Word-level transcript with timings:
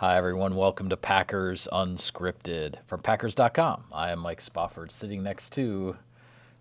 Hi, 0.00 0.16
everyone. 0.16 0.54
Welcome 0.54 0.88
to 0.88 0.96
Packers 0.96 1.68
Unscripted 1.70 2.76
from 2.86 3.02
Packers.com. 3.02 3.84
I 3.92 4.12
am 4.12 4.20
Mike 4.20 4.40
Spofford, 4.40 4.90
sitting 4.90 5.22
next 5.22 5.52
to 5.52 5.94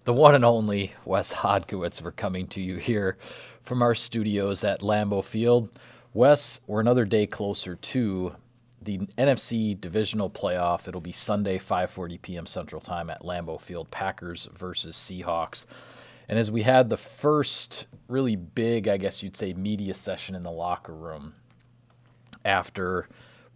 the 0.04 0.12
one 0.12 0.36
and 0.36 0.44
only 0.44 0.92
Wes 1.06 1.32
Hodkiewicz. 1.32 2.02
We're 2.02 2.12
coming 2.12 2.48
to 2.48 2.62
you 2.62 2.76
here 2.76 3.18
from 3.62 3.82
our 3.82 3.96
studios 3.96 4.66
at 4.66 4.82
Lambeau 4.82 5.24
Field. 5.24 5.70
Wes, 6.14 6.60
we're 6.68 6.82
another 6.82 7.06
day 7.06 7.26
closer 7.26 7.78
to 7.78 8.36
the 8.82 8.98
NFC 9.18 9.80
divisional 9.80 10.30
playoff. 10.30 10.90
It'll 10.90 11.00
be 11.00 11.14
Sunday, 11.14 11.60
5:40 11.60 12.22
p.m. 12.22 12.46
Central 12.46 12.82
Time 12.82 13.10
at 13.10 13.22
Lambeau 13.22 13.62
Field. 13.62 13.90
Packers 13.90 14.50
versus 14.54 14.98
Seahawks. 14.98 15.66
And 16.28 16.38
as 16.38 16.52
we 16.52 16.64
had 16.64 16.90
the 16.90 16.98
first 16.98 17.88
really 18.10 18.36
big, 18.36 18.90
I 18.90 18.98
guess 18.98 19.24
you'd 19.24 19.38
say, 19.38 19.54
media 19.54 19.94
session 19.94 20.36
in 20.36 20.44
the 20.44 20.52
locker 20.52 20.94
room 20.94 21.36
after 22.44 23.08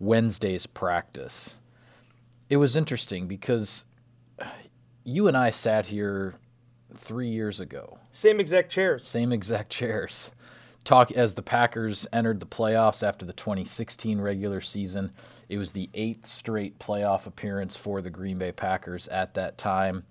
Wednesday's 0.03 0.65
practice. 0.67 1.55
It 2.49 2.57
was 2.57 2.75
interesting 2.75 3.25
because 3.27 3.85
you 5.05 5.27
and 5.29 5.37
I 5.37 5.49
sat 5.49 5.87
here 5.87 6.35
three 6.93 7.29
years 7.29 7.61
ago. 7.61 7.97
Same 8.11 8.39
exact 8.39 8.69
chairs. 8.69 9.07
Same 9.07 9.31
exact 9.31 9.71
chairs. 9.71 10.31
Talk 10.83 11.11
as 11.13 11.35
the 11.35 11.41
Packers 11.41 12.05
entered 12.11 12.41
the 12.41 12.45
playoffs 12.45 13.01
after 13.01 13.25
the 13.25 13.31
2016 13.31 14.19
regular 14.19 14.59
season. 14.59 15.13
It 15.47 15.57
was 15.57 15.71
the 15.71 15.89
eighth 15.93 16.25
straight 16.25 16.79
playoff 16.79 17.25
appearance 17.25 17.77
for 17.77 18.01
the 18.01 18.09
Green 18.09 18.37
Bay 18.37 18.51
Packers 18.51 19.07
at 19.07 19.33
that 19.35 19.57
time. 19.57 20.03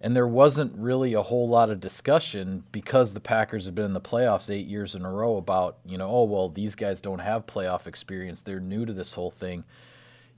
And 0.00 0.16
there 0.16 0.26
wasn't 0.26 0.74
really 0.76 1.12
a 1.12 1.22
whole 1.22 1.48
lot 1.48 1.70
of 1.70 1.78
discussion 1.78 2.64
because 2.72 3.12
the 3.12 3.20
Packers 3.20 3.66
have 3.66 3.74
been 3.74 3.84
in 3.84 3.92
the 3.92 4.00
playoffs 4.00 4.48
eight 4.52 4.66
years 4.66 4.94
in 4.94 5.04
a 5.04 5.10
row 5.10 5.36
about, 5.36 5.76
you 5.84 5.98
know, 5.98 6.08
oh, 6.08 6.24
well, 6.24 6.48
these 6.48 6.74
guys 6.74 7.02
don't 7.02 7.18
have 7.18 7.46
playoff 7.46 7.86
experience. 7.86 8.40
They're 8.40 8.60
new 8.60 8.86
to 8.86 8.94
this 8.94 9.12
whole 9.12 9.30
thing. 9.30 9.64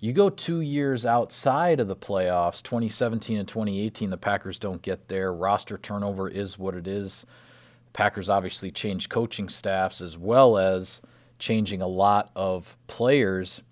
You 0.00 0.12
go 0.12 0.30
two 0.30 0.62
years 0.62 1.06
outside 1.06 1.78
of 1.78 1.86
the 1.86 1.94
playoffs, 1.94 2.60
2017 2.60 3.38
and 3.38 3.46
2018, 3.46 4.10
the 4.10 4.16
Packers 4.16 4.58
don't 4.58 4.82
get 4.82 5.06
there. 5.06 5.32
Roster 5.32 5.78
turnover 5.78 6.28
is 6.28 6.58
what 6.58 6.74
it 6.74 6.88
is. 6.88 7.24
Packers 7.92 8.28
obviously 8.28 8.72
changed 8.72 9.10
coaching 9.10 9.48
staffs 9.48 10.00
as 10.00 10.18
well 10.18 10.58
as 10.58 11.00
changing 11.38 11.82
a 11.82 11.86
lot 11.86 12.32
of 12.34 12.76
players. 12.88 13.62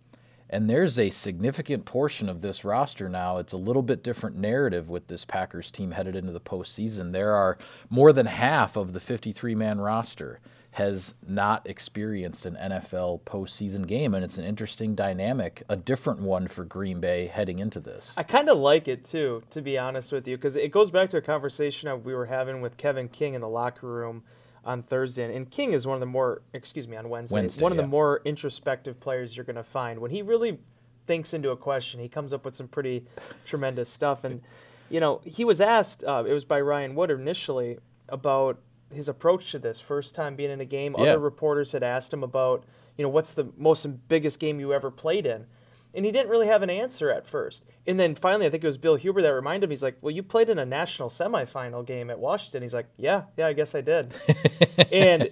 And 0.50 0.68
there's 0.68 0.98
a 0.98 1.10
significant 1.10 1.84
portion 1.84 2.28
of 2.28 2.40
this 2.40 2.64
roster 2.64 3.08
now. 3.08 3.38
It's 3.38 3.52
a 3.52 3.56
little 3.56 3.82
bit 3.82 4.02
different 4.02 4.36
narrative 4.36 4.90
with 4.90 5.06
this 5.06 5.24
Packers 5.24 5.70
team 5.70 5.92
headed 5.92 6.16
into 6.16 6.32
the 6.32 6.40
postseason. 6.40 7.12
There 7.12 7.32
are 7.32 7.56
more 7.88 8.12
than 8.12 8.26
half 8.26 8.76
of 8.76 8.92
the 8.92 9.00
53 9.00 9.54
man 9.54 9.80
roster 9.80 10.40
has 10.72 11.14
not 11.26 11.68
experienced 11.68 12.46
an 12.46 12.56
NFL 12.56 13.22
postseason 13.22 13.86
game, 13.86 14.14
and 14.14 14.24
it's 14.24 14.38
an 14.38 14.44
interesting 14.44 14.94
dynamic, 14.94 15.62
a 15.68 15.76
different 15.76 16.20
one 16.20 16.46
for 16.46 16.64
Green 16.64 17.00
Bay 17.00 17.26
heading 17.26 17.58
into 17.58 17.80
this. 17.80 18.14
I 18.16 18.22
kind 18.22 18.48
of 18.48 18.58
like 18.58 18.86
it 18.86 19.04
too, 19.04 19.42
to 19.50 19.62
be 19.62 19.76
honest 19.76 20.12
with 20.12 20.28
you, 20.28 20.36
because 20.36 20.54
it 20.54 20.70
goes 20.70 20.90
back 20.90 21.10
to 21.10 21.16
a 21.16 21.22
conversation 21.22 21.88
that 21.88 22.04
we 22.04 22.14
were 22.14 22.26
having 22.26 22.60
with 22.60 22.76
Kevin 22.76 23.08
King 23.08 23.34
in 23.34 23.40
the 23.40 23.48
locker 23.48 23.88
room 23.88 24.22
on 24.64 24.82
Thursday, 24.82 25.34
and 25.34 25.50
King 25.50 25.72
is 25.72 25.86
one 25.86 25.94
of 25.94 26.00
the 26.00 26.06
more, 26.06 26.42
excuse 26.52 26.86
me, 26.86 26.96
on 26.96 27.08
Wednesday, 27.08 27.34
Wednesday 27.34 27.62
one 27.62 27.72
of 27.72 27.76
yeah. 27.76 27.82
the 27.82 27.88
more 27.88 28.20
introspective 28.24 29.00
players 29.00 29.36
you're 29.36 29.44
going 29.44 29.56
to 29.56 29.62
find. 29.62 30.00
When 30.00 30.10
he 30.10 30.22
really 30.22 30.58
thinks 31.06 31.32
into 31.32 31.50
a 31.50 31.56
question, 31.56 32.00
he 32.00 32.08
comes 32.08 32.32
up 32.32 32.44
with 32.44 32.54
some 32.54 32.68
pretty 32.68 33.04
tremendous 33.46 33.88
stuff. 33.88 34.22
And 34.22 34.42
you 34.90 35.00
know, 35.00 35.20
he 35.24 35.44
was 35.44 35.60
asked, 35.60 36.04
uh, 36.04 36.24
it 36.26 36.32
was 36.32 36.44
by 36.44 36.60
Ryan 36.60 36.94
Wood 36.94 37.10
initially 37.10 37.78
about 38.08 38.58
his 38.92 39.08
approach 39.08 39.52
to 39.52 39.58
this 39.58 39.80
first 39.80 40.14
time 40.14 40.34
being 40.34 40.50
in 40.50 40.60
a 40.60 40.64
game. 40.64 40.94
Yeah. 40.98 41.04
Other 41.04 41.18
reporters 41.20 41.72
had 41.72 41.82
asked 41.82 42.12
him 42.12 42.22
about, 42.22 42.64
you 42.98 43.04
know, 43.04 43.08
what's 43.08 43.32
the 43.32 43.48
most 43.56 43.86
biggest 44.08 44.40
game 44.40 44.60
you 44.60 44.72
ever 44.72 44.90
played 44.90 45.26
in. 45.26 45.46
And 45.92 46.04
he 46.04 46.12
didn't 46.12 46.30
really 46.30 46.46
have 46.46 46.62
an 46.62 46.70
answer 46.70 47.10
at 47.10 47.26
first. 47.26 47.64
And 47.86 47.98
then 47.98 48.14
finally, 48.14 48.46
I 48.46 48.50
think 48.50 48.62
it 48.62 48.66
was 48.66 48.78
Bill 48.78 48.94
Huber 48.94 49.22
that 49.22 49.30
reminded 49.30 49.64
him. 49.64 49.70
He's 49.70 49.82
like, 49.82 49.96
"Well, 50.00 50.14
you 50.14 50.22
played 50.22 50.48
in 50.48 50.58
a 50.58 50.64
national 50.64 51.08
semifinal 51.08 51.84
game 51.84 52.10
at 52.10 52.20
Washington." 52.20 52.62
He's 52.62 52.74
like, 52.74 52.86
"Yeah, 52.96 53.24
yeah, 53.36 53.48
I 53.48 53.52
guess 53.52 53.74
I 53.74 53.80
did." 53.80 54.14
and 54.92 55.30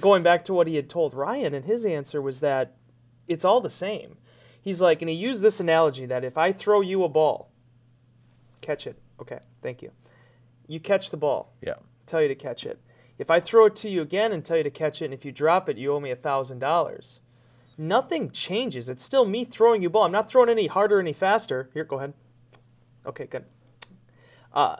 going 0.00 0.22
back 0.22 0.44
to 0.46 0.54
what 0.54 0.66
he 0.66 0.74
had 0.76 0.90
told 0.90 1.14
Ryan, 1.14 1.54
and 1.54 1.64
his 1.64 1.86
answer 1.86 2.20
was 2.20 2.40
that 2.40 2.74
it's 3.28 3.44
all 3.44 3.60
the 3.60 3.70
same. 3.70 4.16
He's 4.60 4.80
like, 4.80 5.02
and 5.02 5.08
he 5.08 5.14
used 5.14 5.42
this 5.42 5.60
analogy 5.60 6.06
that 6.06 6.24
if 6.24 6.36
I 6.38 6.52
throw 6.52 6.80
you 6.80 7.02
a 7.04 7.08
ball, 7.08 7.50
catch 8.60 8.86
it. 8.86 8.96
Okay, 9.20 9.40
thank 9.62 9.82
you. 9.82 9.90
You 10.66 10.80
catch 10.80 11.10
the 11.10 11.16
ball. 11.16 11.52
Yeah. 11.60 11.74
Tell 12.06 12.22
you 12.22 12.28
to 12.28 12.34
catch 12.34 12.64
it. 12.64 12.80
If 13.18 13.30
I 13.30 13.40
throw 13.40 13.66
it 13.66 13.76
to 13.76 13.88
you 13.88 14.02
again 14.02 14.32
and 14.32 14.44
tell 14.44 14.56
you 14.56 14.62
to 14.62 14.70
catch 14.70 15.02
it, 15.02 15.06
and 15.06 15.14
if 15.14 15.24
you 15.24 15.32
drop 15.32 15.68
it, 15.68 15.78
you 15.78 15.92
owe 15.92 16.00
me 16.00 16.10
a 16.10 16.16
thousand 16.16 16.60
dollars. 16.60 17.20
Nothing 17.82 18.30
changes. 18.30 18.88
It's 18.88 19.02
still 19.02 19.24
me 19.24 19.44
throwing 19.44 19.82
you 19.82 19.90
ball. 19.90 20.04
I'm 20.04 20.12
not 20.12 20.30
throwing 20.30 20.48
any 20.48 20.68
harder, 20.68 21.00
any 21.00 21.12
faster. 21.12 21.68
Here, 21.74 21.82
go 21.82 21.98
ahead. 21.98 22.14
Okay, 23.04 23.26
good. 23.26 23.44
Uh, 24.52 24.76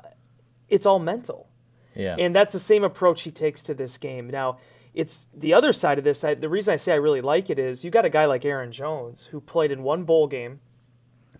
it's 0.68 0.86
all 0.86 1.00
mental. 1.00 1.48
Yeah. 1.96 2.14
And 2.16 2.32
that's 2.32 2.52
the 2.52 2.60
same 2.60 2.84
approach 2.84 3.22
he 3.22 3.32
takes 3.32 3.60
to 3.64 3.74
this 3.74 3.98
game. 3.98 4.30
Now, 4.30 4.58
it's 4.94 5.26
the 5.34 5.52
other 5.52 5.72
side 5.72 5.98
of 5.98 6.04
this. 6.04 6.22
I, 6.22 6.34
the 6.34 6.48
reason 6.48 6.74
I 6.74 6.76
say 6.76 6.92
I 6.92 6.96
really 6.96 7.20
like 7.20 7.50
it 7.50 7.58
is 7.58 7.82
you 7.82 7.90
got 7.90 8.04
a 8.04 8.10
guy 8.10 8.24
like 8.24 8.44
Aaron 8.44 8.70
Jones 8.70 9.24
who 9.32 9.40
played 9.40 9.72
in 9.72 9.82
one 9.82 10.04
bowl 10.04 10.28
game 10.28 10.60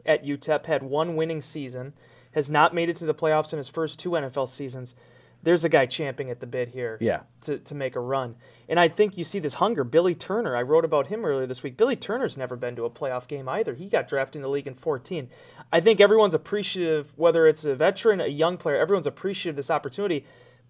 at 0.05 0.25
UTEP, 0.25 0.67
had 0.67 0.83
one 0.83 1.15
winning 1.15 1.41
season, 1.41 1.93
has 2.33 2.51
not 2.51 2.75
made 2.75 2.89
it 2.89 2.97
to 2.97 3.07
the 3.07 3.15
playoffs 3.15 3.53
in 3.53 3.59
his 3.59 3.69
first 3.69 4.01
two 4.01 4.11
NFL 4.11 4.49
seasons. 4.49 4.97
There's 5.43 5.65
a 5.65 5.69
guy 5.69 5.87
champing 5.87 6.31
at 6.31 6.41
the 6.41 6.47
bit 6.47 6.69
here 6.69 6.99
Yeah. 7.01 7.23
to, 7.43 7.59
to 7.59 7.75
make 7.75 7.97
a 7.97 8.01
run. 8.01 8.37
And 8.69 8.79
I 8.79 8.89
think 8.89 9.19
you 9.19 9.25
see 9.25 9.39
this 9.41 9.55
hunger. 9.55 9.83
Billy 9.85 10.15
Turner, 10.15 10.57
I 10.57 10.63
wrote 10.63 10.85
about 10.85 11.09
him 11.09 11.25
earlier 11.25 11.47
this 11.47 11.63
week. 11.63 11.77
Billy 11.77 11.97
Turner's 11.97 12.39
never 12.39 12.55
been 12.57 12.77
to 12.77 12.85
a 12.85 12.91
playoff 12.91 13.27
game 13.27 13.49
either. 13.49 13.75
He 13.75 13.87
got 13.89 14.07
drafted 14.09 14.37
in 14.37 14.43
the 14.43 14.49
league 14.49 14.69
in 14.69 14.75
14. 14.75 15.29
I 15.73 15.81
think 15.81 16.01
everyone's 16.01 16.35
appreciative, 16.35 17.13
whether 17.17 17.47
it's 17.47 17.65
a 17.65 17.75
veteran, 17.75 18.21
a 18.21 18.29
young 18.29 18.57
player, 18.57 18.77
everyone's 18.77 19.07
appreciative 19.07 19.55
of 19.55 19.57
this 19.57 19.71
opportunity. 19.71 20.25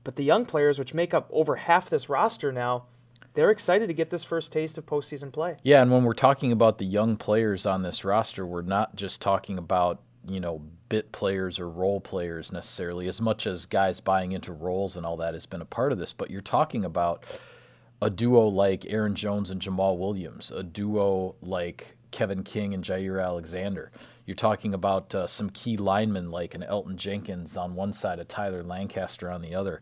But 0.05 0.17
the 0.17 0.25
young 0.25 0.47
players, 0.47 0.79
which 0.79 0.95
make 0.95 1.13
up 1.15 1.29
over 1.33 1.57
half 1.57 1.91
this 1.91 2.09
roster 2.09 2.51
now, 2.51 2.87
they're 3.35 3.51
excited 3.51 3.87
to 3.87 3.95
get 3.95 4.11
this 4.11 4.25
first 4.25 4.53
taste 4.53 4.77
of 4.77 4.85
postseason 4.87 5.33
play. 5.33 5.57
Yeah, 5.63 5.81
and 5.83 5.91
when 5.91 6.05
we're 6.05 6.13
talking 6.13 6.51
about 6.53 6.79
the 6.79 6.85
young 6.85 7.17
players 7.17 7.65
on 7.67 7.83
this 7.83 8.05
roster, 8.05 8.45
we're 8.45 8.63
not 8.63 8.97
just 8.97 9.21
talking 9.21 9.57
about, 9.59 10.01
you 10.29 10.41
know, 10.41 10.63
bit 10.89 11.13
players 11.13 11.59
or 11.59 11.69
role 11.69 12.01
players 12.01 12.53
necessarily, 12.53 13.09
as 13.09 13.21
much 13.21 13.47
as 13.47 13.67
guys 13.67 14.01
buying 14.01 14.33
into 14.33 14.53
roles 14.53 14.97
and 14.97 15.07
all 15.07 15.17
that 15.17 15.35
has 15.35 15.47
been 15.47 15.61
a 15.61 15.67
part 15.67 15.93
of 15.93 15.99
this, 15.99 16.13
but 16.13 16.31
you're 16.31 16.41
talking 16.41 16.85
about 16.85 17.25
a 18.01 18.11
duo 18.11 18.47
like 18.47 18.85
Aaron 18.87 19.15
Jones 19.15 19.51
and 19.51 19.61
Jamaal 19.61 19.99
Williams, 19.99 20.51
a 20.51 20.63
duo 20.63 21.35
like 21.41 21.97
Kevin 22.11 22.43
King 22.43 22.75
and 22.75 22.85
Jaire 22.85 23.25
Alexander. 23.25 23.91
You're 24.27 24.35
talking 24.35 24.75
about 24.75 25.15
uh, 25.15 25.27
some 25.27 25.51
key 25.51 25.77
linemen 25.77 26.31
like 26.31 26.55
an 26.55 26.65
Elgton 26.69 26.97
Jenkins 26.97 27.57
on 27.57 27.75
one 27.75 27.93
side, 27.93 28.19
a 28.19 28.25
Tyler 28.25 28.63
Lancaster 28.63 29.31
on 29.31 29.43
the 29.43 29.55
other 29.55 29.81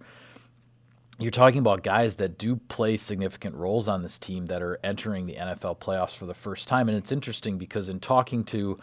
you're 1.21 1.31
talking 1.31 1.59
about 1.59 1.83
guys 1.83 2.15
that 2.17 2.39
do 2.39 2.57
play 2.57 2.97
significant 2.97 3.55
roles 3.55 3.89
on 3.89 4.03
this 4.03 4.19
team 4.19 4.47
that 4.47 4.63
are 4.63 4.81
entering 4.83 5.27
the 5.27 5.35
NFL 5.35 5.79
playoffs 5.79 6.17
for 6.17 6.25
the 6.25 6.35
first 6.35 6.67
time. 6.67 6.89
And 6.89 6.97
it's 6.97 7.13
interesting 7.13 7.59
because 7.59 7.91
in 7.91 8.01
talking 8.01 8.43
to 8.45 8.79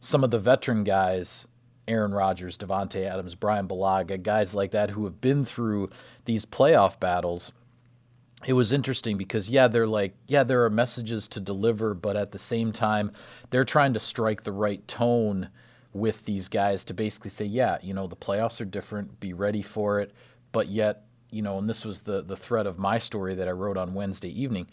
some 0.00 0.24
of 0.24 0.30
the 0.30 0.38
veteran 0.38 0.84
guys, 0.84 1.46
Aaron 1.86 2.12
Rodgers, 2.12 2.56
Davante 2.56 3.04
Adams, 3.04 3.34
Bryan 3.34 3.68
Bulaga, 3.68 4.22
guys 4.22 4.54
like 4.54 4.72
that 4.72 4.90
who 4.90 5.04
have 5.04 5.20
been 5.20 5.44
through 5.44 5.90
these 6.24 6.44
playoff 6.44 6.98
battles, 7.00 7.52
it 8.46 8.52
was 8.52 8.72
interesting 8.72 9.16
because 9.16 9.50
yeah, 9.50 9.68
they're 9.68 9.86
like, 9.86 10.14
yeah, 10.26 10.44
there 10.44 10.64
are 10.64 10.70
messages 10.70 11.26
to 11.28 11.40
deliver, 11.40 11.94
but 11.94 12.16
at 12.16 12.32
the 12.32 12.38
same 12.38 12.72
time, 12.72 13.10
they're 13.50 13.64
trying 13.64 13.94
to 13.94 14.00
strike 14.00 14.44
the 14.44 14.52
right 14.52 14.86
tone 14.86 15.48
with 15.92 16.24
these 16.24 16.48
guys 16.48 16.84
to 16.84 16.94
basically 16.94 17.30
say, 17.30 17.44
yeah, 17.44 17.78
you 17.82 17.94
know, 17.94 18.06
the 18.06 18.14
playoffs 18.14 18.60
are 18.60 18.66
different, 18.66 19.18
be 19.18 19.32
ready 19.32 19.62
for 19.62 20.00
it, 20.00 20.12
but 20.52 20.68
yet 20.68 21.04
you 21.30 21.42
know, 21.42 21.58
and 21.58 21.68
this 21.68 21.84
was 21.84 22.02
the 22.02 22.22
the 22.22 22.36
thread 22.36 22.66
of 22.66 22.78
my 22.78 22.98
story 22.98 23.34
that 23.34 23.48
I 23.48 23.52
wrote 23.52 23.76
on 23.76 23.94
Wednesday 23.94 24.30
evening. 24.30 24.66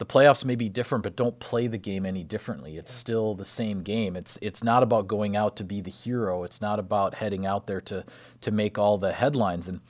The 0.00 0.06
playoffs 0.06 0.46
may 0.46 0.56
be 0.56 0.70
different, 0.70 1.04
but 1.04 1.14
don't 1.14 1.38
play 1.40 1.66
the 1.66 1.76
game 1.76 2.06
any 2.06 2.24
differently. 2.24 2.78
It's 2.78 2.90
still 2.90 3.34
the 3.34 3.44
same 3.44 3.82
game. 3.82 4.16
It's 4.16 4.38
it's 4.40 4.64
not 4.64 4.82
about 4.82 5.06
going 5.06 5.36
out 5.36 5.56
to 5.56 5.64
be 5.64 5.82
the 5.82 5.90
hero. 5.90 6.42
It's 6.42 6.62
not 6.62 6.78
about 6.78 7.16
heading 7.16 7.44
out 7.44 7.66
there 7.66 7.82
to 7.82 8.06
to 8.40 8.50
make 8.50 8.78
all 8.78 8.96
the 8.96 9.12
headlines. 9.12 9.68
And 9.68 9.80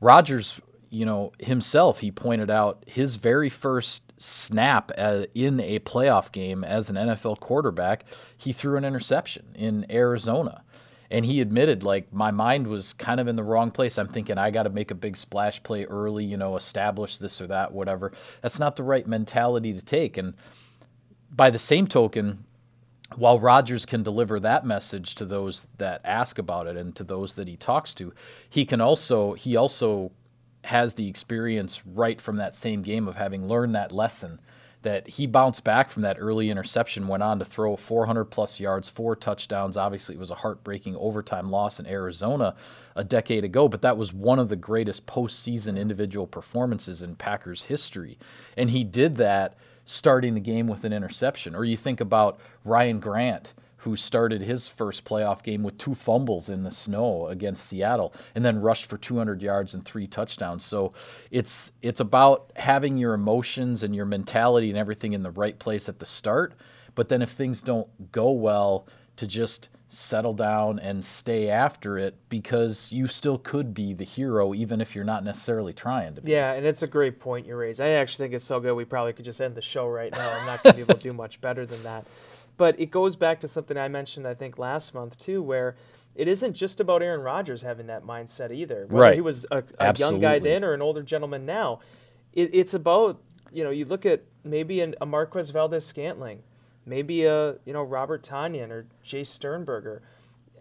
Rodgers, 0.00 0.58
you 0.88 1.04
know, 1.04 1.32
himself, 1.38 2.00
he 2.00 2.10
pointed 2.10 2.50
out 2.50 2.82
his 2.86 3.16
very 3.16 3.50
first 3.50 4.10
snap 4.16 4.90
uh, 4.96 5.24
in 5.34 5.60
a 5.60 5.80
playoff 5.80 6.32
game 6.32 6.64
as 6.64 6.88
an 6.88 6.96
NFL 6.96 7.38
quarterback, 7.38 8.06
he 8.38 8.54
threw 8.54 8.78
an 8.78 8.86
interception 8.86 9.48
in 9.54 9.84
Arizona 9.90 10.62
and 11.10 11.24
he 11.24 11.40
admitted 11.40 11.82
like 11.82 12.12
my 12.12 12.30
mind 12.30 12.66
was 12.66 12.92
kind 12.92 13.20
of 13.20 13.28
in 13.28 13.36
the 13.36 13.42
wrong 13.42 13.70
place. 13.70 13.98
I'm 13.98 14.08
thinking 14.08 14.38
i 14.38 14.50
got 14.50 14.64
to 14.64 14.70
make 14.70 14.90
a 14.90 14.94
big 14.94 15.16
splash 15.16 15.62
play 15.62 15.84
early 15.84 16.24
you 16.24 16.36
know 16.36 16.56
establish 16.56 17.18
this 17.18 17.40
or 17.40 17.46
that 17.46 17.72
whatever. 17.72 18.12
That's 18.42 18.58
not 18.58 18.76
the 18.76 18.82
right 18.82 19.06
mentality 19.06 19.72
to 19.72 19.82
take. 19.82 20.16
And 20.16 20.34
by 21.30 21.50
the 21.50 21.58
same 21.58 21.86
token 21.86 22.44
while 23.16 23.40
Rodgers 23.40 23.86
can 23.86 24.02
deliver 24.02 24.38
that 24.40 24.66
message 24.66 25.14
to 25.14 25.24
those 25.24 25.66
that 25.78 26.02
ask 26.04 26.38
about 26.38 26.66
it 26.66 26.76
and 26.76 26.94
to 26.96 27.04
those 27.04 27.34
that 27.34 27.48
he 27.48 27.56
talks 27.56 27.94
to, 27.94 28.12
he 28.48 28.66
can 28.66 28.80
also 28.80 29.32
he 29.32 29.56
also 29.56 30.12
has 30.64 30.94
the 30.94 31.08
experience 31.08 31.82
right 31.86 32.20
from 32.20 32.36
that 32.36 32.54
same 32.54 32.82
game 32.82 33.08
of 33.08 33.16
having 33.16 33.48
learned 33.48 33.74
that 33.74 33.92
lesson 33.92 34.38
that 34.82 35.08
he 35.08 35.26
bounced 35.26 35.64
back 35.64 35.90
from 35.90 36.02
that 36.02 36.16
early 36.20 36.50
interception, 36.50 37.08
went 37.08 37.22
on 37.22 37.38
to 37.38 37.44
throw 37.44 37.76
400 37.76 38.26
plus 38.26 38.60
yards, 38.60 38.88
four 38.88 39.16
touchdowns. 39.16 39.76
Obviously, 39.76 40.14
it 40.14 40.18
was 40.18 40.30
a 40.30 40.36
heartbreaking 40.36 40.96
overtime 40.96 41.50
loss 41.50 41.80
in 41.80 41.86
Arizona 41.86 42.54
a 42.94 43.02
decade 43.02 43.44
ago, 43.44 43.68
but 43.68 43.82
that 43.82 43.96
was 43.96 44.12
one 44.12 44.38
of 44.38 44.48
the 44.48 44.56
greatest 44.56 45.06
postseason 45.06 45.78
individual 45.78 46.26
performances 46.26 47.02
in 47.02 47.16
Packers 47.16 47.64
history. 47.64 48.18
And 48.56 48.70
he 48.70 48.84
did 48.84 49.16
that 49.16 49.56
starting 49.84 50.34
the 50.34 50.40
game 50.40 50.68
with 50.68 50.84
an 50.84 50.92
interception. 50.92 51.54
Or 51.54 51.64
you 51.64 51.76
think 51.76 52.00
about 52.00 52.38
Ryan 52.64 53.00
Grant 53.00 53.54
who 53.88 53.96
started 53.96 54.42
his 54.42 54.68
first 54.68 55.02
playoff 55.06 55.42
game 55.42 55.62
with 55.62 55.78
two 55.78 55.94
fumbles 55.94 56.50
in 56.50 56.62
the 56.62 56.70
snow 56.70 57.26
against 57.28 57.66
Seattle 57.66 58.12
and 58.34 58.44
then 58.44 58.60
rushed 58.60 58.84
for 58.84 58.98
200 58.98 59.40
yards 59.40 59.72
and 59.72 59.82
three 59.82 60.06
touchdowns. 60.06 60.62
So 60.62 60.92
it's 61.30 61.72
it's 61.80 62.00
about 62.00 62.52
having 62.56 62.98
your 62.98 63.14
emotions 63.14 63.82
and 63.82 63.96
your 63.96 64.04
mentality 64.04 64.68
and 64.68 64.76
everything 64.76 65.14
in 65.14 65.22
the 65.22 65.30
right 65.30 65.58
place 65.58 65.88
at 65.88 66.00
the 66.00 66.06
start, 66.06 66.52
but 66.94 67.08
then 67.08 67.22
if 67.22 67.30
things 67.30 67.62
don't 67.62 68.12
go 68.12 68.30
well 68.30 68.86
to 69.16 69.26
just 69.26 69.70
settle 69.88 70.34
down 70.34 70.78
and 70.78 71.02
stay 71.02 71.48
after 71.48 71.96
it 71.96 72.14
because 72.28 72.92
you 72.92 73.06
still 73.06 73.38
could 73.38 73.72
be 73.72 73.94
the 73.94 74.04
hero 74.04 74.52
even 74.52 74.82
if 74.82 74.94
you're 74.94 75.02
not 75.02 75.24
necessarily 75.24 75.72
trying 75.72 76.14
to 76.14 76.20
be. 76.20 76.32
Yeah, 76.32 76.52
and 76.52 76.66
it's 76.66 76.82
a 76.82 76.86
great 76.86 77.20
point 77.20 77.46
you 77.46 77.56
raise. 77.56 77.80
I 77.80 77.88
actually 77.88 78.26
think 78.26 78.34
it's 78.34 78.44
so 78.44 78.60
good 78.60 78.74
we 78.74 78.84
probably 78.84 79.14
could 79.14 79.24
just 79.24 79.40
end 79.40 79.54
the 79.54 79.62
show 79.62 79.88
right 79.88 80.12
now. 80.12 80.38
I'm 80.38 80.44
not 80.44 80.62
going 80.62 80.74
to 80.74 80.76
be 80.76 80.82
able 80.82 80.96
to 80.96 81.00
do 81.00 81.14
much 81.14 81.40
better 81.40 81.64
than 81.64 81.82
that. 81.84 82.04
But 82.58 82.78
it 82.78 82.90
goes 82.90 83.16
back 83.16 83.40
to 83.40 83.48
something 83.48 83.78
I 83.78 83.88
mentioned, 83.88 84.26
I 84.26 84.34
think, 84.34 84.58
last 84.58 84.92
month 84.92 85.18
too, 85.18 85.40
where 85.40 85.76
it 86.14 86.28
isn't 86.28 86.54
just 86.54 86.80
about 86.80 87.00
Aaron 87.00 87.22
Rodgers 87.22 87.62
having 87.62 87.86
that 87.86 88.04
mindset 88.04 88.52
either. 88.52 88.86
Whether 88.88 89.02
right. 89.02 89.14
he 89.14 89.20
was 89.20 89.46
a, 89.50 89.62
a 89.78 89.96
young 89.96 90.20
guy 90.20 90.40
then 90.40 90.64
or 90.64 90.74
an 90.74 90.82
older 90.82 91.02
gentleman 91.02 91.46
now. 91.46 91.78
It, 92.34 92.50
it's 92.52 92.74
about, 92.74 93.22
you 93.52 93.62
know, 93.62 93.70
you 93.70 93.84
look 93.84 94.04
at 94.04 94.24
maybe 94.42 94.80
an, 94.80 94.96
a 95.00 95.06
Marquez 95.06 95.50
Valdes-Scantling, 95.50 96.42
maybe 96.84 97.24
a, 97.24 97.58
you 97.64 97.72
know, 97.72 97.82
Robert 97.82 98.24
Tonyan 98.24 98.70
or 98.70 98.86
Jace 99.04 99.28
Sternberger. 99.28 100.02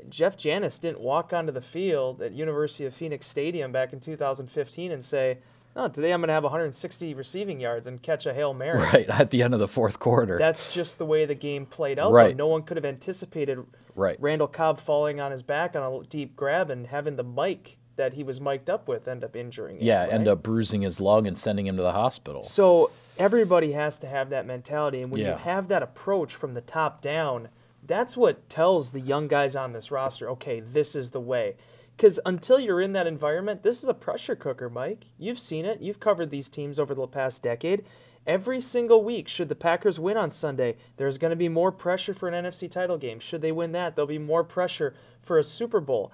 Jeff 0.07 0.37
Janis 0.37 0.77
didn't 0.77 0.99
walk 0.99 1.33
onto 1.33 1.51
the 1.51 1.61
field 1.61 2.21
at 2.21 2.33
University 2.33 2.85
of 2.85 2.93
Phoenix 2.93 3.25
Stadium 3.25 3.71
back 3.71 3.91
in 3.91 3.99
2015 3.99 4.91
and 4.91 5.03
say, 5.03 5.39
oh, 5.77 5.87
today 5.87 6.11
I'm 6.11 6.19
going 6.19 6.27
to 6.27 6.33
have 6.33 6.43
160 6.43 7.13
receiving 7.13 7.59
yards 7.59 7.87
and 7.87 8.01
catch 8.01 8.25
a 8.25 8.33
Hail 8.33 8.53
Mary. 8.53 8.79
Right, 8.79 9.09
at 9.09 9.29
the 9.29 9.43
end 9.43 9.53
of 9.53 9.59
the 9.59 9.67
fourth 9.67 9.99
quarter. 9.99 10.37
That's 10.37 10.73
just 10.73 10.97
the 10.97 11.05
way 11.05 11.25
the 11.25 11.35
game 11.35 11.65
played 11.65 11.99
out. 11.99 12.11
Right. 12.11 12.35
Though. 12.35 12.45
No 12.45 12.47
one 12.47 12.63
could 12.63 12.77
have 12.77 12.85
anticipated 12.85 13.63
right. 13.95 14.17
Randall 14.19 14.47
Cobb 14.47 14.79
falling 14.79 15.19
on 15.21 15.31
his 15.31 15.41
back 15.43 15.75
on 15.75 16.01
a 16.01 16.03
deep 16.05 16.35
grab 16.35 16.69
and 16.69 16.87
having 16.87 17.15
the 17.15 17.23
mic 17.23 17.77
that 17.95 18.13
he 18.13 18.23
was 18.23 18.39
mic'd 18.39 18.69
up 18.69 18.87
with 18.87 19.07
end 19.07 19.23
up 19.23 19.35
injuring 19.35 19.77
him. 19.77 19.83
Yeah, 19.83 20.01
right? 20.03 20.13
end 20.13 20.27
up 20.27 20.43
bruising 20.43 20.81
his 20.81 20.99
lung 20.99 21.25
and 21.27 21.37
sending 21.37 21.65
him 21.67 21.77
to 21.77 21.83
the 21.83 21.93
hospital. 21.93 22.43
So 22.43 22.91
everybody 23.17 23.71
has 23.71 23.97
to 23.99 24.07
have 24.07 24.29
that 24.29 24.45
mentality. 24.45 25.01
And 25.01 25.11
when 25.11 25.21
Yeah. 25.21 25.31
you 25.31 25.37
have 25.37 25.67
that 25.69 25.81
approach 25.83 26.35
from 26.35 26.53
the 26.53 26.61
top 26.61 27.01
down, 27.01 27.49
that's 27.83 28.15
what 28.15 28.49
tells 28.49 28.91
the 28.91 28.99
young 28.99 29.27
guys 29.27 29.55
on 29.55 29.73
this 29.73 29.89
roster, 29.91 30.29
okay, 30.29 30.59
this 30.59 30.95
is 30.95 31.11
the 31.11 31.19
way. 31.21 31.55
Because 31.97 32.19
until 32.27 32.59
you're 32.59 32.79
in 32.79 32.93
that 32.93 33.07
environment, 33.07 33.63
this 33.63 33.79
is 33.79 33.89
a 33.89 33.93
pressure 33.93 34.35
cooker, 34.35 34.69
Mike. 34.69 35.05
You've 35.17 35.39
seen 35.39 35.65
it. 35.65 35.81
You've 35.81 35.99
covered 35.99 36.29
these 36.29 36.47
teams 36.47 36.77
over 36.79 36.93
the 36.93 37.07
past 37.07 37.41
decade. 37.41 37.83
Every 38.27 38.61
single 38.61 39.03
week, 39.03 39.27
should 39.27 39.49
the 39.49 39.55
Packers 39.55 39.99
win 39.99 40.15
on 40.15 40.29
Sunday, 40.29 40.75
there's 40.97 41.17
going 41.17 41.31
to 41.31 41.35
be 41.35 41.49
more 41.49 41.71
pressure 41.71 42.13
for 42.13 42.29
an 42.29 42.45
NFC 42.45 42.69
title 42.69 42.99
game. 42.99 43.19
Should 43.19 43.41
they 43.41 43.51
win 43.51 43.71
that, 43.71 43.95
there'll 43.95 44.07
be 44.07 44.19
more 44.19 44.43
pressure 44.43 44.93
for 45.23 45.39
a 45.39 45.43
Super 45.43 45.79
Bowl. 45.79 46.11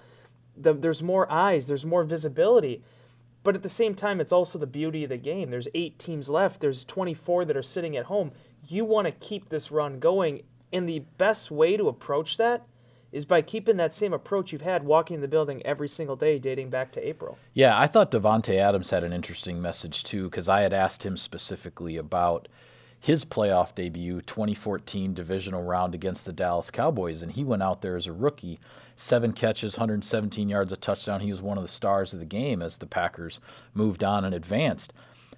The, 0.56 0.74
there's 0.74 1.04
more 1.04 1.30
eyes, 1.30 1.66
there's 1.66 1.86
more 1.86 2.06
visibility. 2.06 2.82
But 3.44 3.56
at 3.56 3.64
the 3.64 3.68
same 3.68 3.94
time, 3.94 4.22
it's 4.22 4.32
also 4.32 4.58
the 4.58 4.66
beauty 4.66 5.04
of 5.04 5.10
the 5.10 5.18
game. 5.18 5.50
There's 5.50 5.68
eight 5.74 6.00
teams 6.00 6.30
left, 6.30 6.62
there's 6.62 6.86
24 6.86 7.44
that 7.44 7.58
are 7.58 7.64
sitting 7.64 7.98
at 7.98 8.06
home. 8.06 8.32
You 8.66 8.86
want 8.86 9.08
to 9.08 9.12
keep 9.12 9.50
this 9.50 9.70
run 9.70 10.00
going. 10.00 10.44
And 10.72 10.88
the 10.88 11.00
best 11.18 11.52
way 11.52 11.76
to 11.76 11.90
approach 11.90 12.38
that 12.38 12.66
is 13.14 13.26
by 13.26 13.44
keeping 13.44 13.78
that 13.78 13.94
same 13.94 14.12
approach 14.12 14.52
you've 14.52 14.64
had 14.64 14.84
walking 14.84 15.22
the 15.22 15.28
building 15.28 15.64
every 15.64 15.88
single 15.88 16.16
day 16.16 16.40
dating 16.40 16.72
back 16.72 16.92
to 16.92 17.08
April. 17.08 17.38
Yeah, 17.54 17.80
I 17.80 17.86
thought 17.86 18.12
Davante 18.12 18.56
Adams 18.58 18.90
had 18.90 19.04
an 19.04 19.14
interesting 19.14 19.62
message 19.62 20.04
too 20.04 20.24
because 20.26 20.50
I 20.50 20.62
had 20.62 20.74
asked 20.74 21.06
him 21.06 21.16
specifically 21.16 21.96
about 21.96 22.48
his 23.00 23.24
playoff 23.24 23.76
debut, 23.76 24.22
2014 24.22 25.14
divisional 25.14 25.62
round 25.62 25.94
against 25.94 26.26
the 26.26 26.34
Dallas 26.34 26.72
Cowboys, 26.72 27.22
and 27.22 27.34
he 27.34 27.44
went 27.44 27.62
out 27.62 27.82
there 27.82 27.98
as 27.98 28.08
a 28.08 28.14
rookie, 28.14 28.58
seven 28.96 29.34
catches, 29.34 29.78
117 29.78 30.50
yards, 30.50 30.72
a 30.72 30.78
touchdown. 30.78 31.20
He 31.20 31.30
was 31.30 31.42
one 31.42 31.58
of 31.58 31.64
the 31.64 31.70
stars 31.70 32.14
of 32.14 32.20
the 32.20 32.26
game 32.26 32.62
as 32.62 32.78
the 32.78 32.88
Packers 32.88 33.40
moved 33.74 34.04
on 34.04 34.26
and 34.26 34.34
advanced. 34.34 34.94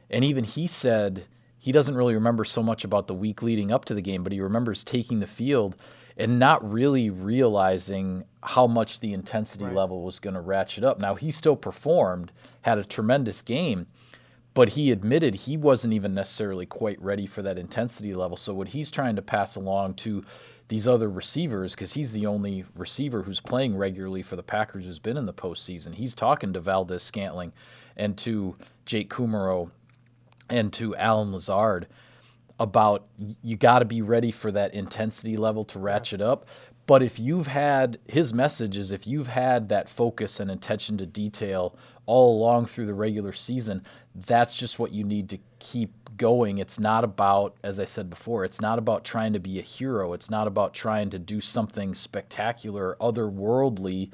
And 0.09 0.23
even 0.23 0.43
he 0.43 0.67
said 0.67 1.25
he 1.57 1.71
doesn't 1.71 1.97
really 1.97 2.13
remember 2.13 2.45
so 2.45 2.61
much 2.61 2.83
about 2.83 3.07
the 3.07 3.15
week 3.15 3.41
leading 3.41 3.71
up 3.71 3.83
to 3.85 3.95
the 3.95 4.01
game, 4.01 4.23
but 4.23 4.31
he 4.31 4.39
remembers 4.39 4.83
taking 4.83 5.19
the 5.19 5.27
field 5.27 5.75
and 6.17 6.39
not 6.39 6.69
really 6.69 7.09
realizing 7.09 8.23
how 8.41 8.67
much 8.67 8.99
the 8.99 9.13
intensity 9.13 9.65
Right. 9.65 9.73
level 9.75 10.03
was 10.03 10.19
going 10.19 10.33
to 10.35 10.41
ratchet 10.41 10.83
up. 10.83 10.99
Now, 10.99 11.15
he 11.15 11.31
still 11.31 11.55
performed, 11.55 12.31
had 12.61 12.77
a 12.77 12.85
tremendous 12.85 13.41
game, 13.41 13.87
but 14.53 14.69
he 14.69 14.91
admitted 14.91 15.35
he 15.35 15.57
wasn't 15.57 15.93
even 15.93 16.13
necessarily 16.13 16.65
quite 16.65 17.01
ready 17.01 17.25
for 17.25 17.41
that 17.41 17.59
intensity 17.59 18.13
level. 18.13 18.37
So, 18.37 18.53
what 18.53 18.69
he's 18.69 18.91
trying 18.91 19.17
to 19.17 19.21
pass 19.21 19.55
along 19.57 19.95
to 19.95 20.23
these 20.67 20.87
other 20.87 21.09
receivers, 21.09 21.75
because 21.75 21.93
he's 21.93 22.11
the 22.11 22.25
only 22.25 22.65
receiver 22.75 23.23
who's 23.23 23.39
playing 23.41 23.75
regularly 23.77 24.21
for 24.21 24.35
the 24.35 24.43
Packers 24.43 24.85
who's 24.85 24.99
been 24.99 25.17
in 25.17 25.25
the 25.25 25.33
postseason, 25.33 25.93
he's 25.95 26.15
talking 26.15 26.53
to 26.53 26.59
Valdes-Scantling 26.61 27.51
and 27.97 28.17
to 28.19 28.55
Jake 28.85 29.09
Kumerow 29.09 29.69
and 30.49 30.71
to 30.73 30.95
Allen 30.95 31.31
Lazard 31.33 31.87
about 32.59 33.05
you 33.43 33.57
got 33.57 33.79
to 33.79 33.85
be 33.85 34.01
ready 34.01 34.31
for 34.31 34.51
that 34.51 34.73
intensity 34.73 35.37
level 35.37 35.65
to 35.65 35.79
ratchet 35.79 36.21
up. 36.21 36.45
But 36.87 37.01
if 37.01 37.19
you've 37.19 37.47
had 37.47 37.97
his 38.07 38.33
message 38.33 38.77
is 38.77 38.91
if 38.91 39.07
you've 39.07 39.27
had 39.27 39.69
that 39.69 39.89
focus 39.89 40.39
and 40.39 40.51
attention 40.51 40.97
to 40.99 41.05
detail 41.05 41.75
all 42.05 42.37
along 42.37 42.67
through 42.67 42.85
the 42.85 42.93
regular 42.93 43.33
season, 43.33 43.83
that's 44.13 44.55
just 44.55 44.77
what 44.77 44.91
you 44.91 45.03
need 45.03 45.29
to 45.29 45.39
keep 45.59 45.91
going. 46.15 46.59
It's 46.59 46.79
not 46.79 47.03
about, 47.03 47.57
as 47.63 47.79
I 47.79 47.85
said 47.85 48.09
before, 48.09 48.45
it's 48.45 48.61
not 48.61 48.77
about 48.77 49.03
trying 49.03 49.33
to 49.33 49.39
be 49.39 49.57
a 49.57 49.63
hero. 49.63 50.13
It's 50.13 50.29
not 50.29 50.47
about 50.47 50.73
trying 50.73 51.09
to 51.09 51.19
do 51.19 51.41
something 51.41 51.95
spectacular, 51.95 52.95
otherworldly. 53.01 54.11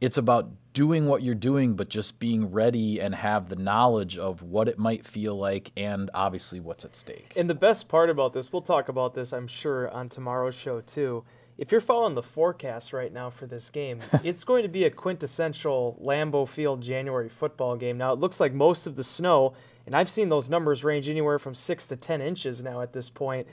It's 0.00 0.16
about 0.16 0.50
doing 0.72 1.06
what 1.06 1.22
you're 1.22 1.34
doing, 1.34 1.74
but 1.74 1.88
just 1.88 2.18
being 2.18 2.50
ready 2.50 3.00
and 3.00 3.14
have 3.14 3.48
the 3.48 3.56
knowledge 3.56 4.16
of 4.18 4.42
what 4.42 4.68
it 4.68 4.78
might 4.78 5.04
feel 5.04 5.36
like 5.36 5.72
and 5.76 6.10
obviously 6.14 6.60
what's 6.60 6.84
at 6.84 6.94
stake. 6.94 7.32
And 7.36 7.50
the 7.50 7.54
best 7.54 7.88
part 7.88 8.08
about 8.08 8.32
this, 8.32 8.52
we'll 8.52 8.62
talk 8.62 8.88
about 8.88 9.14
this, 9.14 9.32
I'm 9.32 9.46
sure, 9.48 9.90
on 9.90 10.08
tomorrow's 10.08 10.54
show 10.54 10.80
too. 10.80 11.24
If 11.58 11.70
you're 11.70 11.82
following 11.82 12.14
the 12.14 12.22
forecast 12.22 12.94
right 12.94 13.12
now 13.12 13.28
for 13.28 13.46
this 13.46 13.68
game, 13.68 14.00
it's 14.24 14.44
going 14.44 14.62
to 14.62 14.68
be 14.68 14.84
a 14.84 14.90
quintessential 14.90 15.98
Lambeau 16.02 16.48
Field 16.48 16.80
January 16.80 17.28
football 17.28 17.76
game. 17.76 17.98
Now, 17.98 18.14
it 18.14 18.18
looks 18.18 18.40
like 18.40 18.54
most 18.54 18.86
of 18.86 18.96
the 18.96 19.04
snow, 19.04 19.52
and 19.84 19.94
I've 19.94 20.08
seen 20.08 20.30
those 20.30 20.48
numbers 20.48 20.84
range 20.84 21.08
anywhere 21.08 21.38
from 21.38 21.54
six 21.54 21.84
to 21.86 21.96
10 21.96 22.22
inches 22.22 22.62
now 22.62 22.80
at 22.80 22.94
this 22.94 23.10
point. 23.10 23.46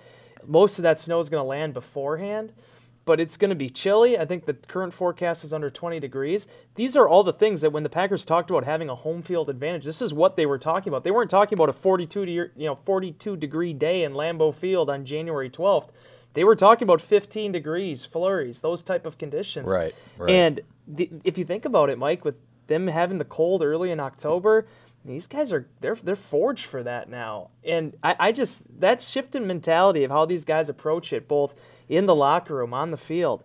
Most 0.46 0.80
of 0.80 0.84
that 0.84 1.00
snow 1.00 1.20
is 1.20 1.30
going 1.30 1.44
to 1.44 1.48
land 1.48 1.74
beforehand, 1.74 2.54
but 3.08 3.22
it's 3.22 3.38
going 3.38 3.50
to 3.50 3.56
be 3.56 3.70
chilly. 3.70 4.20
I 4.20 4.26
think 4.26 4.46
the 4.46 4.54
current 4.54 4.94
forecast 4.94 5.46
is 5.46 5.54
under 5.54 5.70
20 5.70 5.98
degrees. 6.02 6.46
These 6.76 6.98
are 6.98 7.08
all 7.08 7.24
the 7.24 7.32
things 7.32 7.62
that 7.62 7.72
when 7.72 7.84
the 7.84 7.90
Packers 7.90 8.26
talked 8.26 8.50
about 8.52 8.66
having 8.66 8.90
a 8.90 8.96
home 8.96 9.24
field 9.24 9.50
advantage, 9.50 9.86
this 9.86 10.02
is 10.02 10.14
what 10.14 10.36
they 10.36 10.46
were 10.46 10.58
talking 10.60 10.92
about. 10.92 11.06
They 11.06 11.12
weren't 11.12 11.30
talking 11.30 11.58
about 11.58 11.70
a 11.70 11.74
42 11.74 12.26
de- 12.26 12.32
you 12.32 12.50
know 12.58 12.76
42 12.76 13.38
degree 13.38 13.72
day 13.72 14.04
in 14.04 14.12
Lambeau 14.12 14.54
Field 14.54 14.90
on 14.90 15.06
January 15.06 15.50
12th. 15.50 15.88
They 16.34 16.44
were 16.44 16.56
talking 16.56 16.84
about 16.84 17.02
15 17.02 17.54
degrees, 17.54 18.06
flurries, 18.06 18.60
those 18.60 18.84
type 18.84 19.06
of 19.06 19.18
conditions. 19.18 19.70
Right, 19.70 19.96
right. 20.18 20.30
And 20.30 20.60
the, 20.86 21.10
if 21.24 21.38
you 21.38 21.46
think 21.46 21.64
about 21.64 21.90
it, 21.90 21.98
Mike, 21.98 22.26
with 22.26 22.36
them 22.68 22.88
having 22.88 23.20
the 23.20 23.26
cold 23.26 23.64
early 23.64 23.90
in 23.90 24.02
October, 24.02 24.68
these 25.10 25.28
guys 25.28 25.52
are 25.52 25.68
they're 25.80 25.96
they're 25.96 26.16
forged 26.16 26.66
for 26.66 26.84
that 26.84 27.10
now. 27.10 27.50
And 27.64 27.96
I, 28.04 28.16
I 28.20 28.32
just 28.32 28.80
that 28.80 29.02
shift 29.02 29.36
in 29.36 29.48
mentality 29.48 30.04
of 30.04 30.12
how 30.12 30.26
these 30.26 30.46
guys 30.46 30.70
approach 30.70 31.14
it, 31.14 31.28
both 31.28 31.56
in 31.88 32.06
the 32.06 32.16
locker 32.16 32.56
room, 32.56 32.74
on 32.74 32.92
the 32.92 32.98
field. 32.98 33.44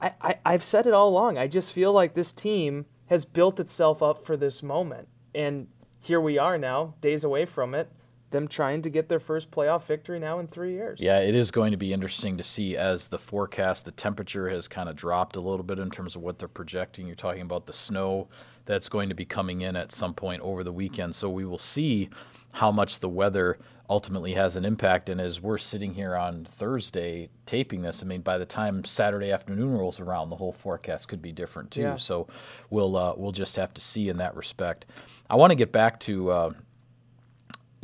I, 0.00 0.12
I, 0.20 0.38
I've 0.44 0.64
said 0.64 0.86
it 0.86 0.92
all 0.92 1.08
along. 1.08 1.38
I 1.38 1.46
just 1.46 1.72
feel 1.72 1.92
like 1.92 2.14
this 2.14 2.32
team 2.32 2.86
has 3.06 3.24
built 3.24 3.60
itself 3.60 4.02
up 4.02 4.24
for 4.24 4.36
this 4.36 4.62
moment. 4.62 5.08
And 5.34 5.68
here 6.00 6.20
we 6.20 6.38
are 6.38 6.58
now, 6.58 6.94
days 7.00 7.24
away 7.24 7.44
from 7.44 7.74
it, 7.74 7.90
them 8.34 8.48
trying 8.48 8.82
to 8.82 8.90
get 8.90 9.08
their 9.08 9.20
first 9.20 9.50
playoff 9.50 9.84
victory 9.84 10.18
now 10.18 10.40
in 10.40 10.48
three 10.48 10.72
years. 10.72 11.00
Yeah, 11.00 11.20
it 11.20 11.34
is 11.34 11.50
going 11.50 11.70
to 11.70 11.78
be 11.78 11.92
interesting 11.92 12.36
to 12.36 12.44
see 12.44 12.76
as 12.76 13.08
the 13.08 13.18
forecast, 13.18 13.84
the 13.84 13.92
temperature 13.92 14.50
has 14.50 14.68
kind 14.68 14.88
of 14.88 14.96
dropped 14.96 15.36
a 15.36 15.40
little 15.40 15.62
bit 15.62 15.78
in 15.78 15.88
terms 15.88 16.16
of 16.16 16.22
what 16.22 16.38
they're 16.38 16.48
projecting. 16.48 17.06
You're 17.06 17.16
talking 17.16 17.42
about 17.42 17.64
the 17.64 17.72
snow 17.72 18.28
that's 18.66 18.88
going 18.88 19.08
to 19.08 19.14
be 19.14 19.24
coming 19.24 19.62
in 19.62 19.76
at 19.76 19.92
some 19.92 20.12
point 20.12 20.42
over 20.42 20.64
the 20.64 20.72
weekend. 20.72 21.14
So 21.14 21.30
we 21.30 21.44
will 21.44 21.58
see 21.58 22.10
how 22.52 22.70
much 22.70 23.00
the 23.00 23.08
weather 23.08 23.58
ultimately 23.88 24.32
has 24.32 24.56
an 24.56 24.64
impact. 24.64 25.08
And 25.08 25.20
as 25.20 25.40
we're 25.40 25.58
sitting 25.58 25.94
here 25.94 26.16
on 26.16 26.44
Thursday 26.44 27.28
taping 27.46 27.82
this, 27.82 28.02
I 28.02 28.06
mean, 28.06 28.22
by 28.22 28.38
the 28.38 28.46
time 28.46 28.84
Saturday 28.84 29.30
afternoon 29.30 29.76
rolls 29.76 30.00
around, 30.00 30.30
the 30.30 30.36
whole 30.36 30.52
forecast 30.52 31.08
could 31.08 31.22
be 31.22 31.32
different 31.32 31.70
too. 31.70 31.82
Yeah. 31.82 31.96
So 31.96 32.26
we'll 32.70 32.96
uh, 32.96 33.14
we'll 33.16 33.32
just 33.32 33.56
have 33.56 33.74
to 33.74 33.80
see 33.80 34.08
in 34.08 34.16
that 34.18 34.34
respect. 34.34 34.86
I 35.30 35.36
want 35.36 35.52
to 35.52 35.56
get 35.56 35.70
back 35.70 36.00
to. 36.00 36.30
Uh, 36.30 36.50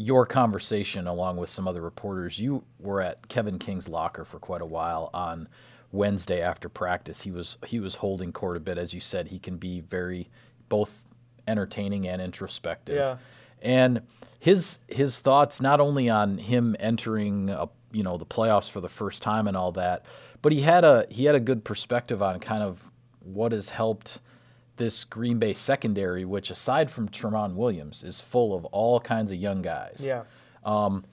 your 0.01 0.25
conversation 0.25 1.07
along 1.07 1.37
with 1.37 1.51
some 1.51 1.69
other 1.69 1.83
reporters, 1.83 2.39
you 2.39 2.65
were 2.79 3.03
at 3.03 3.29
Kevin 3.29 3.59
King's 3.59 3.87
locker 3.87 4.25
for 4.25 4.39
quite 4.39 4.63
a 4.63 4.67
while 4.67 5.11
on 5.13 5.47
Wednesday 5.93 6.41
after 6.41 6.71
practice. 6.71 7.21
He 7.21 7.31
was 7.31 7.59
he 7.67 7.81
was 7.81 7.97
holding 7.97 8.33
court 8.33 8.57
a 8.57 8.61
bit, 8.61 8.79
as 8.79 8.95
you 8.95 9.01
said. 9.01 9.29
He 9.29 9.39
can 9.39 9.59
be 9.59 9.81
very 9.83 10.31
both 10.71 11.05
entertaining 11.47 12.09
and 12.09 12.23
introspective. 12.23 12.97
Yeah. 12.97 13.17
And 13.61 14.01
his 14.39 14.79
his 14.89 15.21
thoughts 15.21 15.61
not 15.61 15.81
only 15.81 16.09
on 16.09 16.39
him 16.39 16.77
entering 16.81 17.51
a, 17.51 17.69
you 17.93 18.03
know 18.03 18.17
the 18.17 18.25
playoffs 18.25 18.71
for 18.71 18.81
the 18.81 18.89
first 18.89 19.21
time 19.21 19.47
and 19.47 19.57
all 19.57 19.73
that, 19.73 20.07
but 20.41 20.51
he 20.51 20.63
had 20.63 20.83
a 20.83 21.07
he 21.11 21.27
had 21.27 21.35
a 21.35 21.41
good 21.41 21.63
perspective 21.63 22.23
on 22.23 22.41
kind 22.41 22.63
of 22.63 22.91
what 23.19 23.53
has 23.53 23.69
helped 23.69 24.21
this 24.81 25.05
Green 25.05 25.39
Bay 25.39 25.53
secondary, 25.53 26.25
which 26.25 26.51
aside 26.51 26.91
from 26.91 27.09
Tramon 27.09 27.55
Williams, 27.55 28.03
is 28.03 28.19
full 28.19 28.55
of 28.57 28.65
all 28.65 28.99
kinds 28.99 29.31
of 29.31 29.37
young 29.37 29.61
guys. 29.61 29.99
Yeah. 30.01 30.23
Um, 30.65 31.05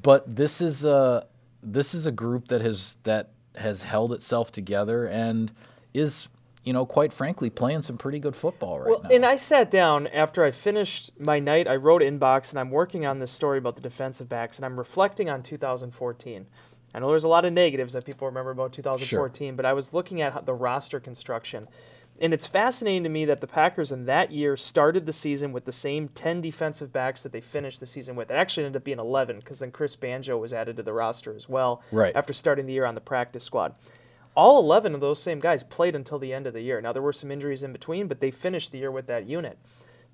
but 0.00 0.36
this 0.36 0.60
is 0.60 0.84
a 0.84 1.26
this 1.62 1.92
is 1.92 2.06
a 2.06 2.12
group 2.12 2.48
that 2.48 2.60
has 2.60 2.96
that 3.02 3.30
has 3.56 3.82
held 3.82 4.12
itself 4.12 4.52
together 4.52 5.06
and 5.06 5.50
is 5.92 6.28
you 6.62 6.72
know 6.72 6.86
quite 6.86 7.12
frankly 7.12 7.50
playing 7.50 7.82
some 7.82 7.98
pretty 7.98 8.20
good 8.20 8.36
football 8.36 8.78
right 8.78 8.90
well, 8.90 9.02
now. 9.02 9.08
and 9.10 9.26
I 9.26 9.34
sat 9.34 9.70
down 9.70 10.06
after 10.06 10.44
I 10.44 10.52
finished 10.52 11.10
my 11.18 11.40
night. 11.40 11.66
I 11.66 11.74
wrote 11.74 12.02
inbox, 12.02 12.50
and 12.50 12.60
I'm 12.60 12.70
working 12.70 13.04
on 13.04 13.18
this 13.18 13.32
story 13.32 13.58
about 13.58 13.74
the 13.74 13.82
defensive 13.82 14.28
backs, 14.28 14.56
and 14.56 14.64
I'm 14.64 14.78
reflecting 14.78 15.28
on 15.28 15.42
2014. 15.42 16.46
I 16.94 16.98
know 17.00 17.08
there's 17.08 17.24
a 17.24 17.28
lot 17.28 17.44
of 17.44 17.52
negatives 17.52 17.92
that 17.94 18.04
people 18.04 18.26
remember 18.28 18.52
about 18.52 18.72
2014, 18.72 19.56
but 19.56 19.66
I 19.66 19.72
was 19.72 19.92
looking 19.92 20.22
at 20.22 20.46
the 20.46 20.54
roster 20.54 21.00
construction. 21.00 21.66
And 22.20 22.32
it's 22.32 22.46
fascinating 22.46 23.02
to 23.02 23.08
me 23.08 23.24
that 23.26 23.40
the 23.40 23.46
Packers 23.46 23.92
in 23.92 24.06
that 24.06 24.30
year 24.30 24.56
started 24.56 25.04
the 25.04 25.12
season 25.12 25.52
with 25.52 25.64
the 25.66 25.72
same 25.72 26.08
10 26.08 26.40
defensive 26.40 26.92
backs 26.92 27.22
that 27.22 27.32
they 27.32 27.40
finished 27.40 27.78
the 27.80 27.86
season 27.86 28.16
with. 28.16 28.30
It 28.30 28.34
actually 28.34 28.64
ended 28.64 28.80
up 28.80 28.84
being 28.84 28.98
11 28.98 29.38
because 29.40 29.58
then 29.58 29.70
Chris 29.70 29.96
Banjo 29.96 30.38
was 30.38 30.52
added 30.52 30.76
to 30.78 30.82
the 30.82 30.92
roster 30.94 31.34
as 31.34 31.48
well 31.48 31.82
Right. 31.92 32.16
after 32.16 32.32
starting 32.32 32.66
the 32.66 32.72
year 32.72 32.86
on 32.86 32.94
the 32.94 33.00
practice 33.00 33.44
squad. 33.44 33.74
All 34.34 34.58
11 34.60 34.94
of 34.94 35.00
those 35.00 35.20
same 35.22 35.40
guys 35.40 35.62
played 35.62 35.94
until 35.94 36.18
the 36.18 36.32
end 36.32 36.46
of 36.46 36.52
the 36.54 36.60
year. 36.62 36.80
Now, 36.80 36.92
there 36.92 37.02
were 37.02 37.12
some 37.12 37.30
injuries 37.30 37.62
in 37.62 37.72
between, 37.72 38.06
but 38.06 38.20
they 38.20 38.30
finished 38.30 38.72
the 38.72 38.78
year 38.78 38.90
with 38.90 39.06
that 39.06 39.26
unit. 39.26 39.58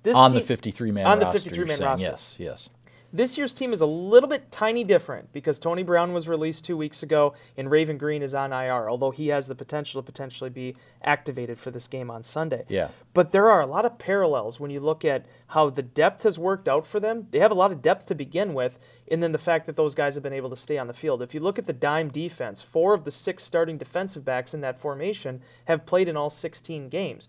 This 0.03 0.15
on 0.17 0.33
the 0.33 0.41
53 0.41 0.91
man 0.91 1.05
on 1.07 1.19
the 1.19 1.25
roster, 1.25 1.39
53 1.39 1.57
you're 1.57 1.67
man 1.67 1.79
roster. 1.87 2.05
Yes, 2.05 2.35
yes. 2.37 2.69
This 3.15 3.37
year's 3.37 3.53
team 3.53 3.73
is 3.73 3.79
a 3.81 3.85
little 3.85 4.27
bit 4.27 4.49
tiny 4.49 4.83
different 4.83 5.31
because 5.31 5.59
Tony 5.59 5.83
Brown 5.83 6.13
was 6.13 6.27
released 6.27 6.65
two 6.65 6.75
weeks 6.75 7.03
ago 7.03 7.35
and 7.55 7.69
Raven 7.69 7.99
Greene 7.99 8.23
is 8.23 8.33
on 8.33 8.51
IR, 8.51 8.89
although 8.89 9.11
he 9.11 9.27
has 9.27 9.45
the 9.45 9.53
potential 9.53 10.01
to 10.01 10.05
potentially 10.05 10.49
be 10.49 10.75
activated 11.03 11.59
for 11.59 11.69
this 11.69 11.87
game 11.87 12.09
on 12.09 12.23
Sunday. 12.23 12.65
Yeah. 12.67 12.87
But 13.13 13.31
there 13.31 13.51
are 13.51 13.61
a 13.61 13.67
lot 13.67 13.85
of 13.85 13.99
parallels 13.99 14.59
when 14.59 14.71
you 14.71 14.79
look 14.79 15.05
at 15.05 15.27
how 15.49 15.69
the 15.69 15.83
depth 15.83 16.23
has 16.23 16.39
worked 16.39 16.67
out 16.67 16.87
for 16.87 16.99
them. 16.99 17.27
They 17.29 17.37
have 17.37 17.51
a 17.51 17.55
lot 17.55 17.71
of 17.71 17.83
depth 17.83 18.07
to 18.07 18.15
begin 18.15 18.55
with, 18.55 18.79
and 19.11 19.21
then 19.21 19.31
the 19.31 19.37
fact 19.37 19.67
that 19.67 19.75
those 19.75 19.93
guys 19.93 20.15
have 20.15 20.23
been 20.23 20.33
able 20.33 20.49
to 20.49 20.55
stay 20.55 20.79
on 20.79 20.87
the 20.87 20.93
field. 20.93 21.21
If 21.21 21.35
you 21.35 21.39
look 21.39 21.59
at 21.59 21.67
the 21.67 21.73
dime 21.73 22.09
defense, 22.09 22.63
four 22.63 22.95
of 22.95 23.03
the 23.03 23.11
six 23.11 23.43
starting 23.43 23.77
defensive 23.77 24.25
backs 24.25 24.55
in 24.55 24.61
that 24.61 24.79
formation 24.79 25.43
have 25.65 25.85
played 25.85 26.07
in 26.07 26.17
all 26.17 26.31
16 26.31 26.89
games. 26.89 27.27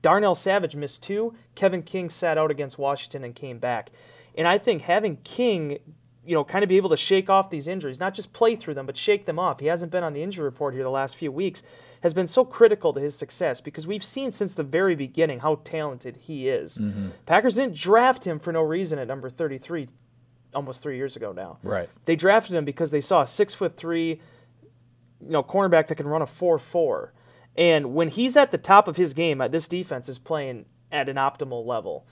Darnell 0.00 0.34
Savage 0.34 0.74
missed 0.74 1.02
two. 1.02 1.34
Kevin 1.54 1.82
King 1.82 2.08
sat 2.08 2.38
out 2.38 2.50
against 2.50 2.78
Washington 2.78 3.22
and 3.22 3.34
came 3.34 3.58
back. 3.58 3.90
And 4.36 4.46
I 4.46 4.58
think 4.58 4.82
having 4.82 5.16
King, 5.24 5.78
you 6.24 6.34
know, 6.34 6.44
kind 6.44 6.62
of 6.62 6.68
be 6.68 6.76
able 6.76 6.90
to 6.90 6.96
shake 6.96 7.28
off 7.28 7.50
these 7.50 7.68
injuries, 7.68 8.00
not 8.00 8.14
just 8.14 8.32
play 8.32 8.56
through 8.56 8.74
them, 8.74 8.86
but 8.86 8.96
shake 8.96 9.26
them 9.26 9.38
off. 9.38 9.60
He 9.60 9.66
hasn't 9.66 9.90
been 9.92 10.04
on 10.04 10.12
the 10.12 10.22
injury 10.22 10.44
report 10.44 10.74
here 10.74 10.82
the 10.82 10.90
last 10.90 11.16
few 11.16 11.32
weeks, 11.32 11.62
has 12.02 12.14
been 12.14 12.26
so 12.26 12.44
critical 12.44 12.92
to 12.92 13.00
his 13.00 13.14
success 13.14 13.60
because 13.60 13.86
we've 13.86 14.04
seen 14.04 14.32
since 14.32 14.54
the 14.54 14.62
very 14.62 14.94
beginning 14.94 15.40
how 15.40 15.60
talented 15.64 16.16
he 16.16 16.48
is. 16.48 16.80
Packers 17.26 17.56
didn't 17.56 17.76
draft 17.76 18.24
him 18.24 18.38
for 18.38 18.52
no 18.52 18.62
reason 18.62 18.98
at 18.98 19.06
number 19.08 19.28
33 19.28 19.88
almost 20.54 20.82
three 20.82 20.96
years 20.96 21.16
ago 21.16 21.32
now. 21.32 21.58
Right. 21.62 21.88
They 22.06 22.16
drafted 22.16 22.54
him 22.56 22.64
because 22.64 22.90
they 22.90 23.00
saw 23.00 23.22
a 23.22 23.26
six 23.26 23.54
foot 23.54 23.76
three, 23.76 24.20
you 25.20 25.30
know, 25.30 25.42
cornerback 25.42 25.88
that 25.88 25.96
can 25.96 26.06
run 26.06 26.22
a 26.22 26.26
four 26.26 26.58
four. 26.58 27.12
And 27.56 27.94
when 27.94 28.08
he's 28.08 28.36
at 28.36 28.50
the 28.50 28.58
top 28.58 28.88
of 28.88 28.96
his 28.96 29.12
game, 29.12 29.40
uh, 29.40 29.48
this 29.48 29.68
defense 29.68 30.08
is 30.08 30.18
playing 30.18 30.66
at 30.90 31.08
an 31.08 31.16
optimal 31.16 31.66
level. 31.66 32.06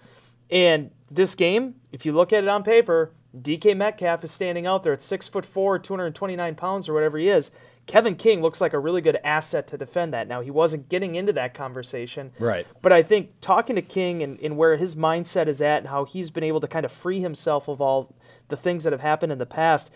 And 0.51 0.91
this 1.11 1.35
game, 1.35 1.77
if 1.93 2.07
you 2.07 2.13
look 2.13 2.33
at 2.33 2.45
it 2.45 2.49
on 2.49 2.63
paper, 2.63 3.13
DK 3.37 3.77
Metcalf 3.77 4.25
is 4.25 4.31
standing 4.31 4.67
out 4.67 4.83
there 4.83 4.93
at 4.93 5.03
six 5.03 5.29
foot 5.29 5.45
four, 5.45 5.79
229 5.79 6.55
pounds, 6.55 6.89
or 6.89 6.95
whatever 6.95 7.19
he 7.19 7.29
is. 7.29 7.51
Kevin 7.87 8.17
King 8.17 8.43
looks 8.43 8.61
like 8.61 8.75
a 8.75 8.79
really 8.79 9.01
good 9.01 9.19
asset 9.25 9.67
to 9.69 9.79
defend 9.79 10.13
that. 10.13 10.29
Now, 10.29 10.43
he 10.43 10.51
wasn't 10.51 10.91
getting 10.91 11.15
into 11.15 11.33
that 11.33 11.55
conversation. 11.55 12.33
Right. 12.39 12.67
But 12.83 12.93
I 12.93 13.03
think 13.03 13.41
talking 13.41 13.77
to 13.77 13.83
King 13.83 14.23
and, 14.23 14.39
and 14.41 14.59
where 14.59 14.77
his 14.77 14.95
mindset 14.95 15.47
is 15.47 15.63
at 15.63 15.79
and 15.79 15.89
how 15.89 16.05
he's 16.05 16.29
been 16.29 16.45
able 16.45 16.61
to 16.61 16.69
kind 16.69 16.85
of 16.85 16.93
free 16.93 17.21
himself 17.21 17.67
of 17.67 17.81
all 17.81 18.15
the 18.49 18.59
things 18.59 18.85
that 18.85 18.93
have 18.93 19.01
happened 19.01 19.33
in 19.33 19.39
the 19.39 19.47
past, 19.47 19.91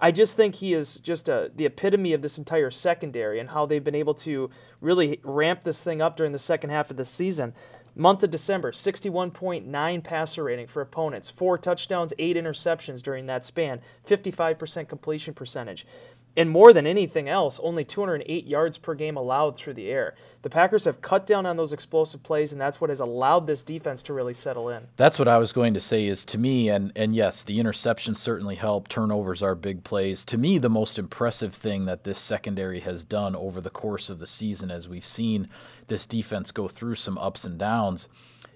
I 0.00 0.10
just 0.10 0.36
think 0.36 0.56
he 0.56 0.74
is 0.74 0.96
just 0.96 1.28
a, 1.28 1.52
the 1.54 1.66
epitome 1.66 2.12
of 2.12 2.20
this 2.20 2.36
entire 2.36 2.70
secondary 2.72 3.38
and 3.38 3.50
how 3.50 3.64
they've 3.64 3.82
been 3.82 3.94
able 3.94 4.14
to 4.14 4.50
really 4.80 5.20
ramp 5.22 5.62
this 5.62 5.84
thing 5.84 6.02
up 6.02 6.16
during 6.16 6.32
the 6.32 6.38
second 6.40 6.70
half 6.70 6.90
of 6.90 6.96
the 6.96 7.04
season. 7.04 7.54
Month 7.98 8.22
of 8.22 8.30
December, 8.30 8.72
61.9 8.72 10.04
passer 10.04 10.44
rating 10.44 10.66
for 10.66 10.82
opponents, 10.82 11.30
four 11.30 11.56
touchdowns, 11.56 12.12
eight 12.18 12.36
interceptions 12.36 13.02
during 13.02 13.24
that 13.24 13.42
span, 13.42 13.80
55% 14.06 14.86
completion 14.86 15.32
percentage. 15.32 15.86
And 16.36 16.50
more 16.50 16.74
than 16.74 16.86
anything 16.86 17.30
else, 17.30 17.58
only 17.62 17.82
208 17.82 18.46
yards 18.46 18.76
per 18.76 18.94
game 18.94 19.16
allowed 19.16 19.56
through 19.56 19.72
the 19.72 19.88
air. 19.88 20.14
The 20.42 20.50
Packers 20.50 20.84
have 20.84 21.00
cut 21.00 21.26
down 21.26 21.46
on 21.46 21.56
those 21.56 21.72
explosive 21.72 22.22
plays, 22.22 22.52
and 22.52 22.60
that's 22.60 22.78
what 22.78 22.90
has 22.90 23.00
allowed 23.00 23.46
this 23.46 23.62
defense 23.62 24.02
to 24.04 24.12
really 24.12 24.34
settle 24.34 24.68
in. 24.68 24.88
That's 24.96 25.18
what 25.18 25.28
I 25.28 25.38
was 25.38 25.52
going 25.52 25.72
to 25.74 25.80
say 25.80 26.06
is 26.06 26.26
to 26.26 26.38
me, 26.38 26.68
and, 26.68 26.92
and 26.94 27.14
yes, 27.14 27.42
the 27.42 27.58
interceptions 27.58 28.18
certainly 28.18 28.54
help. 28.56 28.88
Turnovers 28.88 29.42
are 29.42 29.54
big 29.54 29.82
plays. 29.82 30.26
To 30.26 30.36
me, 30.36 30.58
the 30.58 30.68
most 30.68 30.98
impressive 30.98 31.54
thing 31.54 31.86
that 31.86 32.04
this 32.04 32.18
secondary 32.18 32.80
has 32.80 33.02
done 33.02 33.34
over 33.34 33.62
the 33.62 33.70
course 33.70 34.10
of 34.10 34.18
the 34.18 34.26
season, 34.26 34.70
as 34.70 34.90
we've 34.90 35.06
seen 35.06 35.48
this 35.86 36.06
defense 36.06 36.52
go 36.52 36.68
through 36.68 36.96
some 36.96 37.16
ups 37.16 37.44
and 37.44 37.58
downs, 37.58 38.08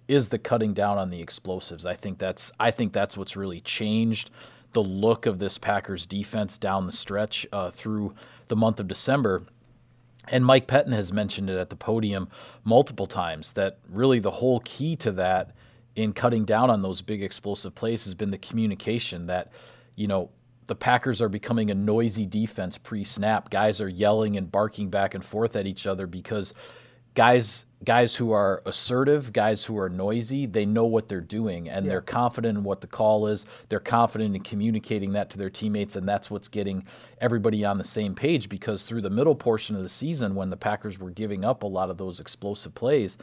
is 0.06 0.28
the 0.28 0.38
cutting 0.38 0.74
down 0.74 0.98
on 0.98 1.08
the 1.08 1.22
explosives. 1.22 1.86
I 1.86 1.94
think 1.94 2.18
that's 2.18 2.50
I 2.58 2.72
think 2.72 2.92
that's 2.92 3.16
what's 3.16 3.36
really 3.36 3.60
changed 3.60 4.30
the 4.72 4.82
look 4.82 5.26
of 5.26 5.38
this 5.38 5.58
Packers 5.58 6.06
defense 6.06 6.58
down 6.58 6.86
the 6.86 6.92
stretch 6.92 7.46
uh, 7.52 7.70
through 7.70 8.14
the 8.48 8.56
month 8.56 8.80
of 8.80 8.88
December. 8.88 9.42
And 10.28 10.44
Mike 10.44 10.68
Pettine 10.68 10.92
has 10.92 11.12
mentioned 11.12 11.50
it 11.50 11.58
at 11.58 11.70
the 11.70 11.76
podium 11.76 12.28
multiple 12.64 13.06
times 13.06 13.52
that 13.54 13.78
really 13.88 14.20
the 14.20 14.30
whole 14.30 14.60
key 14.60 14.94
to 14.96 15.10
that 15.12 15.52
in 15.96 16.12
cutting 16.12 16.44
down 16.44 16.70
on 16.70 16.82
those 16.82 17.02
big 17.02 17.22
explosive 17.22 17.74
plays 17.74 18.04
has 18.04 18.14
been 18.14 18.30
the 18.30 18.38
communication 18.38 19.26
that, 19.26 19.52
you 19.96 20.06
know, 20.06 20.30
the 20.68 20.76
Packers 20.76 21.20
are 21.20 21.28
becoming 21.28 21.70
a 21.72 21.74
noisy 21.74 22.26
defense 22.26 22.78
pre 22.78 23.02
snap. 23.02 23.50
Guys 23.50 23.80
are 23.80 23.88
yelling 23.88 24.36
and 24.36 24.52
barking 24.52 24.88
back 24.88 25.14
and 25.14 25.24
forth 25.24 25.56
at 25.56 25.66
each 25.66 25.84
other 25.84 26.06
because 26.06 26.54
guys 27.14 27.66
guys 27.82 28.14
who 28.14 28.30
are 28.30 28.62
assertive, 28.66 29.32
guys 29.32 29.64
who 29.64 29.78
are 29.78 29.88
noisy, 29.88 30.44
they 30.44 30.66
know 30.66 30.84
what 30.84 31.08
they're 31.08 31.20
doing 31.20 31.68
and 31.68 31.86
they're 31.86 32.02
confident 32.02 32.58
in 32.58 32.64
what 32.64 32.82
the 32.82 32.86
call 32.86 33.26
is. 33.26 33.46
They're 33.70 33.80
confident 33.80 34.36
in 34.36 34.42
communicating 34.42 35.12
that 35.12 35.30
to 35.30 35.38
their 35.38 35.48
teammates 35.48 35.96
and 35.96 36.06
that's 36.06 36.30
what's 36.30 36.48
getting 36.48 36.84
everybody 37.22 37.64
on 37.64 37.78
the 37.78 37.84
same 37.84 38.14
page 38.14 38.50
because 38.50 38.82
through 38.82 39.00
the 39.00 39.10
middle 39.10 39.34
portion 39.34 39.76
of 39.76 39.82
the 39.82 39.88
season 39.88 40.34
when 40.34 40.50
the 40.50 40.58
Packers 40.58 40.98
were 40.98 41.10
giving 41.10 41.42
up 41.42 41.62
a 41.62 41.66
lot 41.66 41.88
of 41.88 41.96
those 41.96 42.20
explosive 42.20 42.74
plays, 42.74 43.16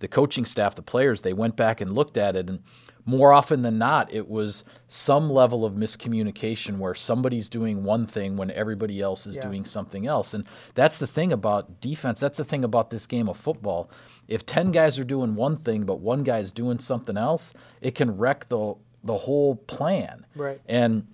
the 0.00 0.08
coaching 0.08 0.44
staff, 0.44 0.74
the 0.74 0.82
players, 0.82 1.22
they 1.22 1.32
went 1.32 1.56
back 1.56 1.80
and 1.80 1.90
looked 1.90 2.18
at 2.18 2.36
it 2.36 2.50
and 2.50 2.58
more 3.04 3.32
often 3.32 3.62
than 3.62 3.78
not, 3.78 4.12
it 4.12 4.28
was 4.28 4.62
some 4.86 5.28
level 5.30 5.64
of 5.64 5.74
miscommunication 5.74 6.78
where 6.78 6.94
somebody's 6.94 7.48
doing 7.48 7.82
one 7.84 8.06
thing 8.06 8.36
when 8.36 8.50
everybody 8.52 9.00
else 9.00 9.26
is 9.26 9.36
Yeah. 9.36 9.42
doing 9.42 9.64
something 9.64 10.06
else. 10.06 10.34
And 10.34 10.44
that's 10.74 10.98
the 10.98 11.06
thing 11.06 11.32
about 11.32 11.80
defense. 11.80 12.20
That's 12.20 12.38
the 12.38 12.44
thing 12.44 12.62
about 12.64 12.90
this 12.90 13.06
game 13.06 13.28
of 13.28 13.36
football. 13.36 13.90
If 14.28 14.46
10 14.46 14.70
guys 14.70 14.98
are 14.98 15.04
doing 15.04 15.34
one 15.34 15.56
thing, 15.56 15.84
but 15.84 15.98
one 16.00 16.22
guy's 16.22 16.52
doing 16.52 16.78
something 16.78 17.16
else, 17.16 17.52
it 17.80 17.94
can 17.94 18.16
wreck 18.16 18.48
the, 18.48 18.74
the 19.02 19.16
whole 19.18 19.56
plan. 19.56 20.24
Right. 20.36 20.60
And 20.66 21.06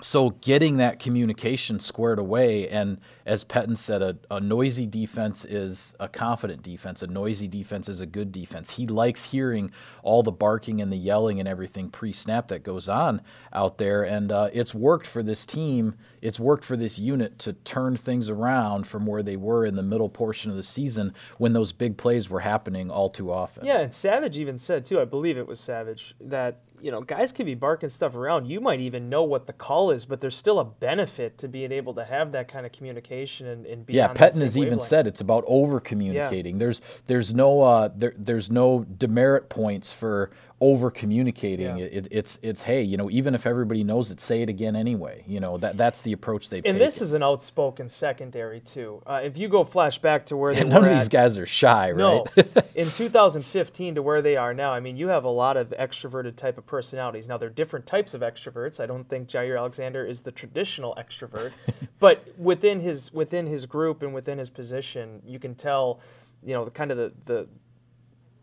so 0.00 0.30
getting 0.30 0.76
that 0.76 0.98
communication 0.98 1.80
squared 1.80 2.18
away, 2.18 2.68
and 2.68 2.98
as 3.26 3.44
Pettine 3.44 3.76
said, 3.76 4.00
a, 4.00 4.16
a 4.30 4.40
noisy 4.40 4.86
defense 4.86 5.44
is 5.44 5.94
a 5.98 6.08
confident 6.08 6.62
defense. 6.62 7.02
A 7.02 7.06
noisy 7.06 7.48
defense 7.48 7.88
is 7.88 8.00
a 8.00 8.06
good 8.06 8.30
defense. 8.30 8.70
He 8.70 8.86
likes 8.86 9.24
hearing 9.24 9.72
all 10.02 10.22
the 10.22 10.32
barking 10.32 10.80
and 10.80 10.92
the 10.92 10.96
yelling 10.96 11.40
and 11.40 11.48
everything 11.48 11.90
pre-snap 11.90 12.48
that 12.48 12.62
goes 12.62 12.88
on 12.88 13.22
out 13.52 13.78
there, 13.78 14.04
and 14.04 14.30
uh, 14.30 14.50
it's 14.52 14.74
worked 14.74 15.06
for 15.06 15.22
this 15.22 15.44
team. 15.44 15.94
It's 16.22 16.38
worked 16.38 16.64
for 16.64 16.76
this 16.76 16.98
unit 16.98 17.38
to 17.40 17.52
turn 17.52 17.96
things 17.96 18.30
around 18.30 18.86
from 18.86 19.04
where 19.04 19.22
they 19.22 19.36
were 19.36 19.66
in 19.66 19.74
the 19.74 19.82
middle 19.82 20.08
portion 20.08 20.50
of 20.50 20.56
the 20.56 20.62
season 20.62 21.12
when 21.38 21.52
those 21.52 21.72
big 21.72 21.96
plays 21.96 22.30
were 22.30 22.40
happening 22.40 22.90
all 22.90 23.10
too 23.10 23.32
often. 23.32 23.64
Yeah, 23.64 23.80
and 23.80 23.94
Savage 23.94 24.38
even 24.38 24.58
said 24.58 24.84
too, 24.84 25.00
I 25.00 25.04
believe 25.04 25.36
it 25.36 25.46
was 25.46 25.60
Savage, 25.60 26.14
that 26.20 26.60
you 26.80 26.90
know 26.90 27.00
guys 27.00 27.32
can 27.32 27.46
be 27.46 27.54
barking 27.54 27.88
stuff 27.88 28.14
around. 28.14 28.46
You 28.46 28.60
might 28.60 28.80
even 28.80 29.08
know 29.08 29.22
what 29.22 29.46
the 29.46 29.52
call 29.52 29.90
is, 29.90 30.04
but 30.04 30.20
there's 30.20 30.36
still 30.36 30.58
a 30.58 30.64
benefit 30.64 31.38
to 31.38 31.48
being 31.48 31.72
able 31.72 31.94
to 31.94 32.04
have 32.04 32.32
that 32.32 32.48
kind 32.48 32.66
of 32.66 32.72
communication 32.72 33.46
and, 33.46 33.66
and 33.66 33.86
be 33.86 33.94
yeah. 33.94 34.08
on 34.08 34.14
that 34.14 34.34
has 34.36 34.56
even 34.56 34.80
said 34.80 35.06
it's 35.06 35.20
about 35.20 35.44
over 35.46 35.80
communicating. 35.80 36.58
There's 36.58 36.80
there's 37.06 37.34
no 37.34 37.62
uh, 37.62 37.90
there, 37.94 38.14
there's 38.16 38.50
no 38.50 38.84
demerit 38.84 39.48
points 39.48 39.92
for 39.92 40.30
over 40.60 40.90
communicating. 40.90 41.78
Yeah. 41.78 41.84
It, 41.84 42.08
it's 42.10 42.38
it's 42.42 42.62
hey, 42.62 42.82
you 42.82 42.96
know, 42.96 43.10
even 43.10 43.34
if 43.34 43.46
everybody 43.46 43.84
knows 43.84 44.10
it, 44.10 44.20
say 44.20 44.42
it 44.42 44.48
again 44.48 44.74
anyway. 44.74 45.24
You 45.26 45.40
know 45.40 45.58
that 45.58 45.76
that's 45.76 46.02
the 46.02 46.12
approach 46.12 46.50
they've 46.50 46.64
And 46.64 46.74
taken. 46.74 46.78
this 46.78 47.00
is 47.00 47.12
an 47.12 47.22
outspoken 47.22 47.88
secondary 47.88 48.60
too. 48.60 49.02
Uh, 49.06 49.20
if 49.22 49.38
you 49.38 49.48
go 49.48 49.64
flash 49.64 49.98
back 49.98 50.26
to 50.26 50.36
where 50.36 50.54
they 50.54 50.64
none 50.64 50.82
were 50.82 50.88
of 50.88 50.96
at, 50.96 50.98
these 50.98 51.08
guys 51.08 51.38
are 51.38 51.46
shy, 51.46 51.90
right? 51.90 51.98
No, 51.98 52.26
in 52.74 52.90
2015 52.90 53.94
to 53.94 54.02
where 54.02 54.20
they 54.20 54.36
are 54.36 54.52
now, 54.52 54.72
I 54.72 54.80
mean, 54.80 54.96
you 54.96 55.08
have 55.08 55.24
a 55.24 55.30
lot 55.30 55.56
of 55.56 55.70
extroverted 55.70 56.36
type 56.36 56.58
of 56.58 56.66
personalities. 56.68 57.26
Now, 57.26 57.36
they're 57.38 57.48
different 57.50 57.86
types 57.86 58.14
of 58.14 58.20
extroverts. 58.20 58.78
I 58.78 58.86
don't 58.86 59.08
think 59.08 59.28
Jaire 59.28 59.58
Alexander 59.58 60.04
is 60.04 60.20
the 60.20 60.30
traditional 60.30 60.94
extrovert, 60.96 61.52
but 61.98 62.24
within 62.38 62.78
his 62.80 63.12
within 63.12 63.46
his 63.46 63.66
group 63.66 64.02
and 64.02 64.14
within 64.14 64.38
his 64.38 64.50
position, 64.50 65.20
you 65.26 65.40
can 65.40 65.56
tell, 65.56 65.98
you 66.44 66.54
know, 66.54 66.64
the 66.64 66.70
kind 66.70 66.92
of 66.92 66.96
the 66.96 67.12
the 67.24 67.48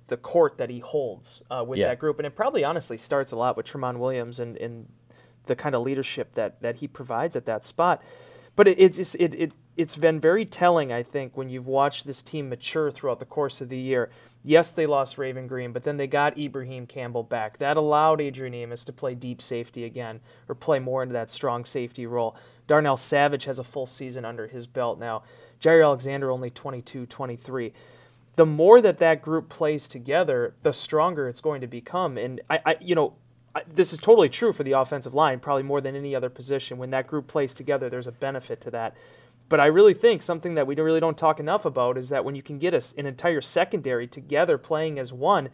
the 0.08 0.18
court 0.18 0.58
that 0.58 0.70
he 0.70 0.80
holds 0.80 1.42
uh, 1.50 1.64
with 1.66 1.80
Yeah. 1.80 1.88
that 1.88 2.00
group, 2.00 2.20
and 2.20 2.26
it 2.26 2.36
probably 2.36 2.64
honestly 2.64 2.98
starts 2.98 3.32
a 3.32 3.36
lot 3.36 3.56
with 3.56 3.66
Tramon 3.66 3.98
Williams 3.98 4.40
and 4.40 4.58
and 4.58 4.88
the 5.46 5.56
kind 5.56 5.76
of 5.76 5.84
leadership 5.84 6.34
that 6.34 6.62
that 6.62 6.78
he 6.78 6.88
provides 6.88 7.36
at 7.36 7.46
that 7.46 7.64
spot. 7.64 8.02
But 8.58 8.68
it, 8.68 8.80
it's 8.80 8.98
just- 8.98 9.16
it, 9.16 9.34
it 9.36 9.52
it's 9.78 9.98
been 9.98 10.22
very 10.22 10.46
telling, 10.46 10.94
I 10.94 11.04
think, 11.04 11.36
when 11.36 11.50
you've 11.50 11.68
watched 11.68 12.06
this 12.08 12.22
team 12.22 12.48
mature 12.50 12.90
throughout 12.92 13.20
the 13.20 13.26
course 13.26 13.60
of 13.62 13.68
the 13.70 13.78
year. 13.78 14.10
Yes, 14.48 14.70
they 14.70 14.86
lost 14.86 15.18
Raven 15.18 15.48
Greene, 15.48 15.74
but 15.74 15.84
then 15.84 15.98
they 15.98 16.08
got 16.08 16.38
Ibraheim 16.38 16.86
Campbell 16.86 17.24
back. 17.24 17.58
That 17.58 17.78
allowed 17.78 18.22
Adrian 18.22 18.54
Amos 18.54 18.86
to 18.86 18.94
play 18.94 19.16
deep 19.16 19.42
safety 19.42 19.84
again, 19.84 20.20
or 20.48 20.56
play 20.56 20.80
more 20.80 21.02
into 21.02 21.14
that 21.14 21.32
strong 21.32 21.66
safety 21.66 22.06
role. 22.06 22.36
Darnell 22.68 22.98
Savage 22.98 23.46
has 23.46 23.58
a 23.58 23.64
full 23.64 23.88
season 23.88 24.24
under 24.24 24.48
his 24.48 24.68
belt 24.68 25.00
now. 25.00 25.24
Jaire 25.60 25.84
Alexander 25.84 26.30
only 26.32 26.50
22, 26.50 27.06
23 27.06 27.74
the 28.36 28.46
more 28.46 28.82
that 28.82 29.00
that 29.00 29.22
group 29.22 29.50
plays 29.50 29.88
together, 29.88 30.54
the 30.62 30.74
stronger 30.74 31.28
it's 31.28 31.42
going 31.42 31.62
to 31.62 31.68
become. 31.68 32.18
And 32.18 32.42
I, 32.50 32.60
I 32.66 32.78
you 32.82 32.96
know, 32.96 33.14
I, 33.56 33.64
this 33.74 33.94
is 33.94 34.00
totally 34.00 34.30
true 34.30 34.52
for 34.52 34.64
the 34.64 34.74
offensive 34.74 35.14
line, 35.14 35.40
probably 35.40 35.64
more 35.64 35.82
than 35.82 35.96
any 35.96 36.14
other 36.14 36.30
position. 36.30 36.78
When 36.78 36.90
that 36.92 37.08
group 37.08 37.28
plays 37.28 37.54
together, 37.54 37.90
there's 37.90 38.08
a 38.08 38.12
benefit 38.12 38.60
to 38.62 38.72
that. 38.72 38.96
But 39.48 39.60
I 39.60 39.68
really 39.68 39.94
think 39.94 40.24
something 40.24 40.56
that 40.56 40.66
we 40.66 40.76
really 40.76 41.00
don't 41.00 41.18
talk 41.18 41.40
enough 41.40 41.66
about 41.66 41.98
is 41.98 42.10
that 42.10 42.26
when 42.26 42.36
you 42.36 42.42
can 42.42 42.58
get 42.58 42.74
us 42.74 42.94
an 42.98 43.06
entire 43.06 43.42
secondary 43.42 44.08
together 44.08 44.58
playing 44.58 44.98
as 44.98 45.14
one, 45.14 45.50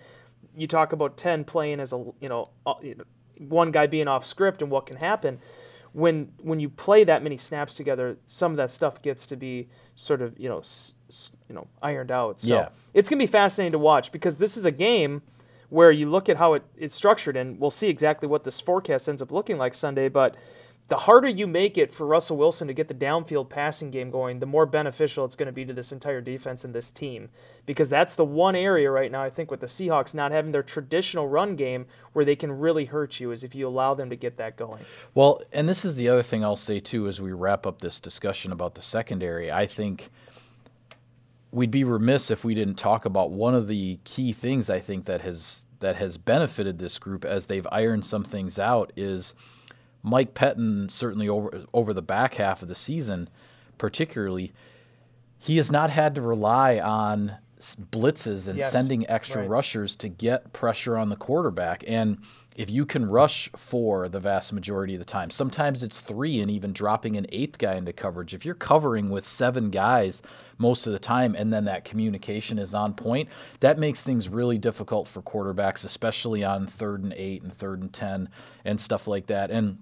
you 0.55 0.65
talk 0.67 0.93
about 0.93 1.17
ten 1.17 1.43
playing 1.43 1.79
as 1.79 1.91
a 1.91 1.97
you 2.21 2.29
know, 2.29 2.49
one 3.37 3.71
guy 3.71 3.87
being 3.87 4.07
off 4.07 4.25
script 4.25 4.61
and 4.61 4.71
what 4.71 4.85
can 4.85 4.97
happen 4.97 5.39
when 5.93 6.31
when 6.41 6.59
you 6.61 6.69
play 6.69 7.03
that 7.03 7.21
many 7.21 7.37
snaps 7.37 7.73
together, 7.75 8.17
some 8.25 8.51
of 8.51 8.57
that 8.57 8.71
stuff 8.71 9.01
gets 9.01 9.25
to 9.27 9.35
be 9.35 9.67
sort 9.95 10.21
of 10.21 10.39
you 10.39 10.47
know 10.47 10.59
s- 10.59 10.93
s- 11.09 11.31
you 11.49 11.55
know 11.55 11.67
ironed 11.81 12.11
out. 12.11 12.39
So 12.39 12.53
Yeah. 12.55 12.69
it's 12.93 13.09
gonna 13.09 13.19
be 13.19 13.27
fascinating 13.27 13.73
to 13.73 13.77
watch 13.79 14.11
because 14.13 14.37
this 14.37 14.55
is 14.55 14.63
a 14.63 14.71
game 14.71 15.21
where 15.67 15.91
you 15.91 16.09
look 16.09 16.29
at 16.29 16.37
how 16.37 16.53
it, 16.53 16.63
it's 16.77 16.95
structured, 16.95 17.35
and 17.35 17.59
we'll 17.59 17.71
see 17.71 17.89
exactly 17.89 18.27
what 18.27 18.45
this 18.45 18.61
forecast 18.61 19.09
ends 19.09 19.21
up 19.21 19.31
looking 19.33 19.57
like 19.57 19.73
Sunday. 19.73 20.07
But 20.07 20.35
the 20.91 20.97
harder 20.97 21.29
you 21.29 21.47
make 21.47 21.77
it 21.77 21.93
for 21.93 22.05
Russell 22.05 22.35
Wilson 22.35 22.67
to 22.67 22.73
get 22.73 22.89
the 22.89 22.93
downfield 22.93 23.47
passing 23.47 23.91
game 23.91 24.11
going, 24.11 24.39
the 24.39 24.45
more 24.45 24.65
beneficial 24.65 25.23
it's 25.23 25.37
going 25.37 25.45
to 25.45 25.53
be 25.53 25.63
to 25.63 25.71
this 25.71 25.93
entire 25.93 26.19
defense 26.19 26.65
and 26.65 26.75
this 26.75 26.91
team. 26.91 27.29
Because 27.65 27.87
that's 27.87 28.15
the 28.15 28.25
one 28.25 28.57
area 28.57 28.91
right 28.91 29.09
now, 29.09 29.23
I 29.23 29.29
think, 29.29 29.49
with 29.49 29.61
the 29.61 29.67
Seahawks 29.67 30.13
not 30.13 30.33
having 30.33 30.51
their 30.51 30.63
traditional 30.63 31.29
run 31.29 31.55
game 31.55 31.85
where 32.11 32.25
they 32.25 32.35
can 32.35 32.51
really 32.51 32.83
hurt 32.83 33.21
you 33.21 33.31
is 33.31 33.41
if 33.41 33.55
you 33.55 33.69
allow 33.69 33.93
them 33.93 34.09
to 34.09 34.17
get 34.17 34.35
that 34.35 34.57
going. 34.57 34.83
Well, 35.13 35.41
and 35.53 35.69
this 35.69 35.85
is 35.85 35.95
the 35.95 36.09
other 36.09 36.23
thing 36.23 36.43
I'll 36.43 36.57
say 36.57 36.81
too 36.81 37.07
as 37.07 37.21
we 37.21 37.31
wrap 37.31 37.65
up 37.65 37.79
this 37.79 38.01
discussion 38.01 38.51
about 38.51 38.75
the 38.75 38.81
secondary. 38.81 39.49
I 39.49 39.67
think 39.67 40.09
we'd 41.51 41.71
be 41.71 41.85
remiss 41.85 42.29
if 42.29 42.43
we 42.43 42.53
didn't 42.53 42.75
talk 42.75 43.05
about 43.05 43.31
one 43.31 43.55
of 43.55 43.69
the 43.69 43.97
key 44.03 44.33
things 44.33 44.69
I 44.69 44.81
think 44.81 45.05
that 45.05 45.21
has 45.21 45.63
that 45.79 45.95
has 45.95 46.17
benefited 46.17 46.79
this 46.79 46.99
group 46.99 47.23
as 47.23 47.45
they've 47.45 47.67
ironed 47.71 48.05
some 48.05 48.25
things 48.25 48.59
out 48.59 48.91
is 48.97 49.33
Mike 50.03 50.33
Pettine 50.33 50.89
certainly 50.89 51.29
over 51.29 51.63
over 51.73 51.93
the 51.93 52.01
back 52.01 52.35
half 52.35 52.61
of 52.61 52.67
the 52.67 52.75
season, 52.75 53.29
particularly, 53.77 54.53
he 55.37 55.57
has 55.57 55.71
not 55.71 55.89
had 55.89 56.15
to 56.15 56.21
rely 56.21 56.79
on 56.79 57.37
blitzes 57.91 58.47
and 58.47 58.57
Yes, 58.57 58.71
sending 58.71 59.07
extra 59.09 59.41
right. 59.41 59.49
rushers 59.49 59.95
to 59.97 60.09
get 60.09 60.51
pressure 60.53 60.97
on 60.97 61.09
the 61.09 61.15
quarterback. 61.15 61.83
And 61.87 62.17
if 62.55 62.69
you 62.69 62.85
can 62.85 63.05
rush 63.05 63.49
four 63.55 64.09
the 64.09 64.19
vast 64.19 64.51
majority 64.51 64.93
of 64.95 64.99
the 64.99 65.05
time, 65.05 65.29
sometimes 65.29 65.83
it's 65.83 66.01
three 66.01 66.41
and 66.41 66.51
even 66.51 66.73
dropping 66.73 67.15
an 67.15 67.25
eighth 67.29 67.57
guy 67.57 67.75
into 67.75 67.93
coverage. 67.93 68.33
If 68.33 68.45
you're 68.45 68.55
covering 68.55 69.09
with 69.09 69.25
seven 69.25 69.69
guys 69.69 70.21
most 70.57 70.85
of 70.85 70.91
the 70.93 70.99
time 70.99 71.33
and 71.35 71.53
then 71.53 71.65
that 71.65 71.85
communication 71.85 72.59
is 72.59 72.73
on 72.73 72.93
point, 72.93 73.29
that 73.61 73.79
makes 73.79 74.01
things 74.03 74.27
really 74.27 74.57
difficult 74.57 75.07
for 75.07 75.21
quarterbacks, 75.21 75.85
especially 75.85 76.43
on 76.43 76.67
third 76.67 77.03
and 77.03 77.13
eight 77.13 77.41
and 77.41 77.53
third 77.53 77.81
and 77.81 77.93
10 77.93 78.27
and 78.65 78.81
stuff 78.81 79.07
like 79.07 79.27
that. 79.27 79.49
And 79.49 79.77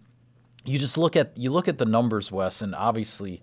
you 0.70 0.78
just 0.80 0.98
look 0.98 1.16
at 1.16 1.38
you 1.38 1.52
look 1.52 1.68
at 1.68 1.78
the 1.78 1.86
numbers, 1.86 2.32
Wes, 2.32 2.62
and 2.62 2.76
obviously 2.76 3.42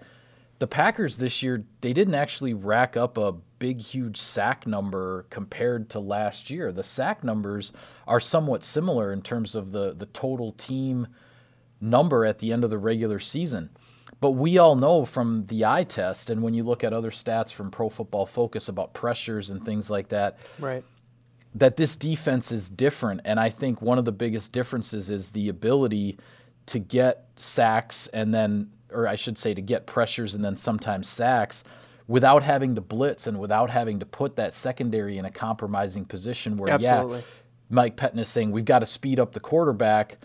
the 0.58 0.66
Packers 0.66 1.18
this 1.18 1.42
year 1.42 1.64
they 1.80 1.92
didn't 1.92 2.14
actually 2.14 2.54
rack 2.54 2.96
up 2.96 3.18
a 3.18 3.32
big 3.58 3.80
huge 3.80 4.18
sack 4.18 4.66
number 4.66 5.26
compared 5.30 5.90
to 5.90 5.98
last 6.00 6.50
year. 6.50 6.72
The 6.72 6.82
sack 6.82 7.24
numbers 7.24 7.72
are 8.06 8.20
somewhat 8.20 8.62
similar 8.64 9.12
in 9.12 9.22
terms 9.22 9.54
of 9.54 9.72
the 9.72 9.92
the 9.94 10.06
total 10.06 10.52
team 10.52 11.08
number 11.80 12.24
at 12.24 12.38
the 12.38 12.52
end 12.52 12.64
of 12.64 12.70
the 12.70 12.78
regular 12.78 13.18
season. 13.18 13.70
But 14.20 14.30
we 14.32 14.56
all 14.56 14.76
know 14.76 15.04
from 15.04 15.46
the 15.46 15.64
eye 15.66 15.84
test 15.84 16.30
and 16.30 16.42
when 16.42 16.54
you 16.54 16.64
look 16.64 16.82
at 16.84 16.92
other 16.92 17.10
stats 17.10 17.52
from 17.52 17.70
Pro 17.70 17.88
Football 17.90 18.24
Focus 18.24 18.68
about 18.68 18.94
pressures 18.94 19.50
and 19.50 19.62
things 19.64 19.90
like 19.90 20.08
that, 20.08 20.38
Right. 20.58 20.84
that 21.54 21.76
this 21.76 21.96
defense 21.96 22.50
is 22.50 22.70
different. 22.70 23.20
And 23.26 23.38
I 23.38 23.50
think 23.50 23.82
one 23.82 23.98
of 23.98 24.04
the 24.06 24.12
biggest 24.12 24.52
differences 24.52 25.10
is 25.10 25.32
the 25.32 25.48
ability 25.50 26.18
to 26.66 26.78
get 26.78 27.26
sacks 27.36 28.08
and 28.12 28.32
then, 28.34 28.70
or 28.90 29.06
I 29.06 29.14
should 29.14 29.38
say, 29.38 29.54
to 29.54 29.62
get 29.62 29.86
pressures 29.86 30.34
and 30.34 30.44
then 30.44 30.56
sometimes 30.56 31.08
sacks 31.08 31.64
without 32.08 32.42
having 32.42 32.74
to 32.76 32.80
blitz 32.80 33.26
and 33.26 33.38
without 33.38 33.70
having 33.70 33.98
to 34.00 34.06
put 34.06 34.36
that 34.36 34.54
secondary 34.54 35.18
in 35.18 35.24
a 35.24 35.30
compromising 35.30 36.04
position 36.04 36.56
where, 36.56 36.72
Absolutely. 36.72 37.18
yeah, 37.18 37.24
Mike 37.68 37.96
Pettine 37.96 38.20
is 38.20 38.28
saying 38.28 38.52
we've 38.52 38.64
got 38.64 38.80
to 38.80 38.86
speed 38.86 39.18
up 39.18 39.32
the 39.32 39.40
quarterback. 39.40 40.18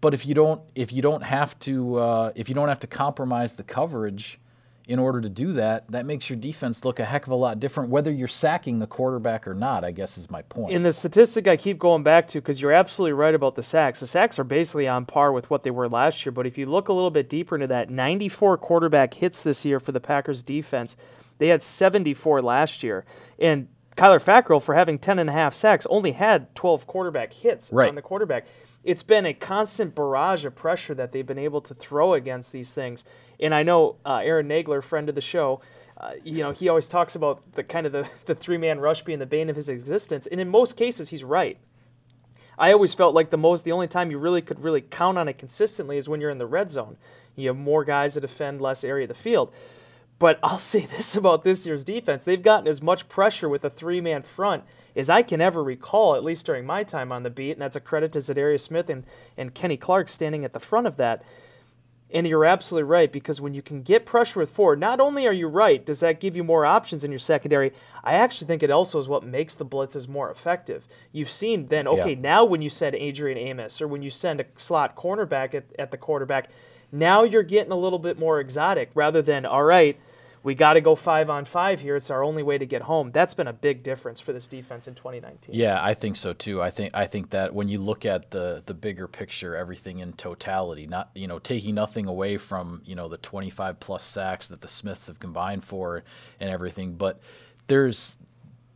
But 0.00 0.12
if 0.12 0.26
you 0.26 0.34
don't, 0.34 0.60
if 0.74 0.92
you 0.92 1.02
don't 1.02 1.22
have 1.22 1.58
to, 1.60 1.96
uh, 1.96 2.32
if 2.34 2.48
you 2.48 2.54
don't 2.54 2.68
have 2.68 2.80
to 2.80 2.86
compromise 2.86 3.54
the 3.54 3.62
coverage 3.62 4.38
in 4.86 4.98
order 4.98 5.20
to 5.20 5.28
do 5.30 5.52
that, 5.54 5.90
that 5.90 6.04
makes 6.04 6.28
your 6.28 6.38
defense 6.38 6.84
look 6.84 6.98
a 7.00 7.04
heck 7.04 7.26
of 7.26 7.32
a 7.32 7.36
lot 7.36 7.58
different, 7.58 7.88
whether 7.90 8.10
you're 8.10 8.28
sacking 8.28 8.78
the 8.80 8.86
quarterback 8.86 9.46
or 9.48 9.54
not. 9.54 9.84
I 9.84 9.90
guess 9.92 10.18
is 10.18 10.30
my 10.30 10.42
point. 10.42 10.72
In 10.74 10.82
the 10.82 10.92
statistic 10.92 11.46
I 11.48 11.56
keep 11.56 11.78
going 11.78 12.02
back 12.02 12.28
to, 12.28 12.40
because 12.40 12.60
you're 12.60 12.72
absolutely 12.72 13.14
right 13.14 13.34
about 13.34 13.54
the 13.54 13.62
sacks. 13.62 14.00
The 14.00 14.06
sacks 14.06 14.38
are 14.38 14.44
basically 14.44 14.86
on 14.86 15.06
par 15.06 15.32
with 15.32 15.48
what 15.48 15.62
they 15.62 15.70
were 15.70 15.88
last 15.88 16.24
year. 16.26 16.32
But 16.32 16.46
if 16.46 16.58
you 16.58 16.66
look 16.66 16.88
a 16.88 16.92
little 16.92 17.10
bit 17.10 17.28
deeper 17.30 17.54
into 17.54 17.66
that, 17.68 17.88
94 17.88 18.58
quarterback 18.58 19.14
hits 19.14 19.40
this 19.40 19.64
year 19.64 19.80
for 19.80 19.92
the 19.92 20.00
Packers 20.00 20.42
defense. 20.42 20.96
They 21.38 21.48
had 21.48 21.62
74 21.62 22.42
last 22.42 22.82
year. 22.82 23.04
And 23.38 23.68
Kyler 23.96 24.22
Fackrell, 24.22 24.60
for 24.62 24.74
having 24.74 24.98
10 24.98 25.18
and 25.18 25.30
a 25.30 25.32
half 25.32 25.54
sacks, 25.54 25.86
only 25.88 26.12
had 26.12 26.54
12 26.54 26.86
quarterback 26.86 27.32
hits 27.32 27.70
Right. 27.72 27.88
on 27.88 27.94
the 27.94 28.02
quarterback. 28.02 28.46
It's 28.82 29.02
been 29.02 29.24
a 29.24 29.32
constant 29.32 29.94
barrage 29.94 30.44
of 30.44 30.54
pressure 30.54 30.94
that 30.94 31.12
they've 31.12 31.26
been 31.26 31.38
able 31.38 31.62
to 31.62 31.72
throw 31.74 32.12
against 32.12 32.52
these 32.52 32.72
things. 32.74 33.02
And 33.40 33.54
I 33.54 33.62
know 33.62 33.96
uh, 34.04 34.20
Aaron 34.22 34.48
Nagler, 34.48 34.82
friend 34.82 35.08
of 35.08 35.14
the 35.14 35.20
show, 35.20 35.60
uh, 35.96 36.12
you 36.24 36.42
know, 36.42 36.52
he 36.52 36.68
always 36.68 36.88
talks 36.88 37.14
about 37.14 37.52
the 37.52 37.62
kind 37.62 37.86
of 37.86 37.92
the, 37.92 38.08
the 38.26 38.34
three 38.34 38.58
man 38.58 38.80
rush 38.80 39.02
being 39.02 39.18
the 39.18 39.26
bane 39.26 39.48
of 39.48 39.56
his 39.56 39.68
existence. 39.68 40.26
And 40.26 40.40
in 40.40 40.48
most 40.48 40.76
cases, 40.76 41.10
he's 41.10 41.24
right. 41.24 41.58
I 42.58 42.72
always 42.72 42.94
felt 42.94 43.14
like 43.14 43.30
the 43.30 43.36
most, 43.36 43.64
the 43.64 43.72
only 43.72 43.88
time 43.88 44.10
you 44.10 44.18
really 44.18 44.42
could 44.42 44.60
really 44.62 44.80
count 44.80 45.18
on 45.18 45.28
it 45.28 45.38
consistently 45.38 45.98
is 45.98 46.08
when 46.08 46.20
you're 46.20 46.30
in 46.30 46.38
the 46.38 46.46
red 46.46 46.70
zone. 46.70 46.96
You 47.36 47.48
have 47.48 47.56
more 47.56 47.84
guys 47.84 48.14
that 48.14 48.20
defend 48.20 48.60
less 48.60 48.84
area 48.84 49.04
of 49.04 49.08
the 49.08 49.14
field. 49.14 49.52
But 50.18 50.38
I'll 50.42 50.58
say 50.58 50.86
this 50.86 51.16
about 51.16 51.44
this 51.44 51.66
year's 51.66 51.84
defense. 51.84 52.24
They've 52.24 52.42
gotten 52.42 52.68
as 52.68 52.82
much 52.82 53.08
pressure 53.08 53.48
with 53.48 53.64
a 53.64 53.70
three 53.70 54.00
man 54.00 54.22
front 54.22 54.64
as 54.96 55.10
I 55.10 55.22
can 55.22 55.40
ever 55.40 55.62
recall, 55.62 56.14
at 56.14 56.22
least 56.22 56.46
during 56.46 56.64
my 56.64 56.84
time 56.84 57.10
on 57.10 57.24
the 57.24 57.30
beat. 57.30 57.52
And 57.52 57.62
that's 57.62 57.76
a 57.76 57.80
credit 57.80 58.12
to 58.12 58.20
Za'Darius 58.20 58.60
Smith 58.60 58.88
and, 58.88 59.04
and 59.36 59.54
Kenny 59.54 59.76
Clark 59.76 60.08
standing 60.08 60.44
at 60.44 60.52
the 60.52 60.60
front 60.60 60.86
of 60.86 60.96
that. 60.98 61.24
And 62.14 62.28
you're 62.28 62.44
absolutely 62.44 62.88
right 62.88 63.10
because 63.10 63.40
when 63.40 63.54
you 63.54 63.60
can 63.60 63.82
get 63.82 64.06
pressure 64.06 64.38
with 64.38 64.48
four, 64.50 64.76
not 64.76 65.00
only 65.00 65.26
are 65.26 65.32
you 65.32 65.48
right, 65.48 65.84
does 65.84 65.98
that 65.98 66.20
give 66.20 66.36
you 66.36 66.44
more 66.44 66.64
options 66.64 67.02
in 67.02 67.10
your 67.10 67.18
secondary, 67.18 67.72
I 68.04 68.14
actually 68.14 68.46
think 68.46 68.62
it 68.62 68.70
also 68.70 69.00
is 69.00 69.08
what 69.08 69.24
makes 69.24 69.54
the 69.54 69.66
blitzes 69.66 70.06
more 70.06 70.30
effective. 70.30 70.86
You've 71.10 71.28
seen 71.30 71.66
then, 71.66 71.88
okay, 71.88 72.12
Yeah. 72.12 72.20
now 72.20 72.44
when 72.44 72.62
you 72.62 72.70
send 72.70 72.94
Adrian 72.94 73.36
Amos 73.36 73.80
or 73.80 73.88
when 73.88 74.02
you 74.02 74.10
send 74.10 74.40
a 74.40 74.44
slot 74.56 74.94
cornerback 74.94 75.54
at, 75.54 75.64
at 75.76 75.90
the 75.90 75.96
quarterback, 75.96 76.48
now 76.92 77.24
you're 77.24 77.42
getting 77.42 77.72
a 77.72 77.76
little 77.76 77.98
bit 77.98 78.16
more 78.16 78.38
exotic 78.38 78.90
rather 78.94 79.20
than, 79.20 79.44
all 79.44 79.64
right, 79.64 79.98
we 80.44 80.54
got 80.54 80.74
to 80.74 80.82
go 80.82 80.94
five 80.94 81.30
on 81.30 81.46
five 81.46 81.80
here. 81.80 81.96
It's 81.96 82.10
our 82.10 82.22
only 82.22 82.42
way 82.42 82.58
to 82.58 82.66
get 82.66 82.82
home. 82.82 83.10
That's 83.10 83.32
been 83.32 83.48
a 83.48 83.52
big 83.52 83.82
difference 83.82 84.20
for 84.20 84.34
this 84.34 84.46
defense 84.46 84.86
in 84.86 84.94
2019. 84.94 85.54
Yeah, 85.54 85.82
I 85.82 85.94
think 85.94 86.16
so 86.16 86.34
too. 86.34 86.60
I 86.60 86.68
think 86.68 86.94
I 86.94 87.06
think 87.06 87.30
that 87.30 87.54
when 87.54 87.68
you 87.68 87.78
look 87.78 88.04
at 88.04 88.30
the 88.30 88.62
the 88.64 88.74
bigger 88.74 89.08
picture, 89.08 89.56
everything 89.56 89.98
in 90.00 90.12
totality, 90.12 90.86
not 90.86 91.10
you 91.14 91.26
know 91.26 91.38
taking 91.38 91.74
nothing 91.74 92.06
away 92.06 92.36
from 92.36 92.82
you 92.84 92.94
know 92.94 93.08
the 93.08 93.16
25 93.16 93.80
plus 93.80 94.04
sacks 94.04 94.48
that 94.48 94.60
the 94.60 94.68
Smiths 94.68 95.06
have 95.06 95.18
combined 95.18 95.64
for 95.64 96.04
and 96.38 96.50
everything, 96.50 96.94
but 96.94 97.20
there's 97.66 98.18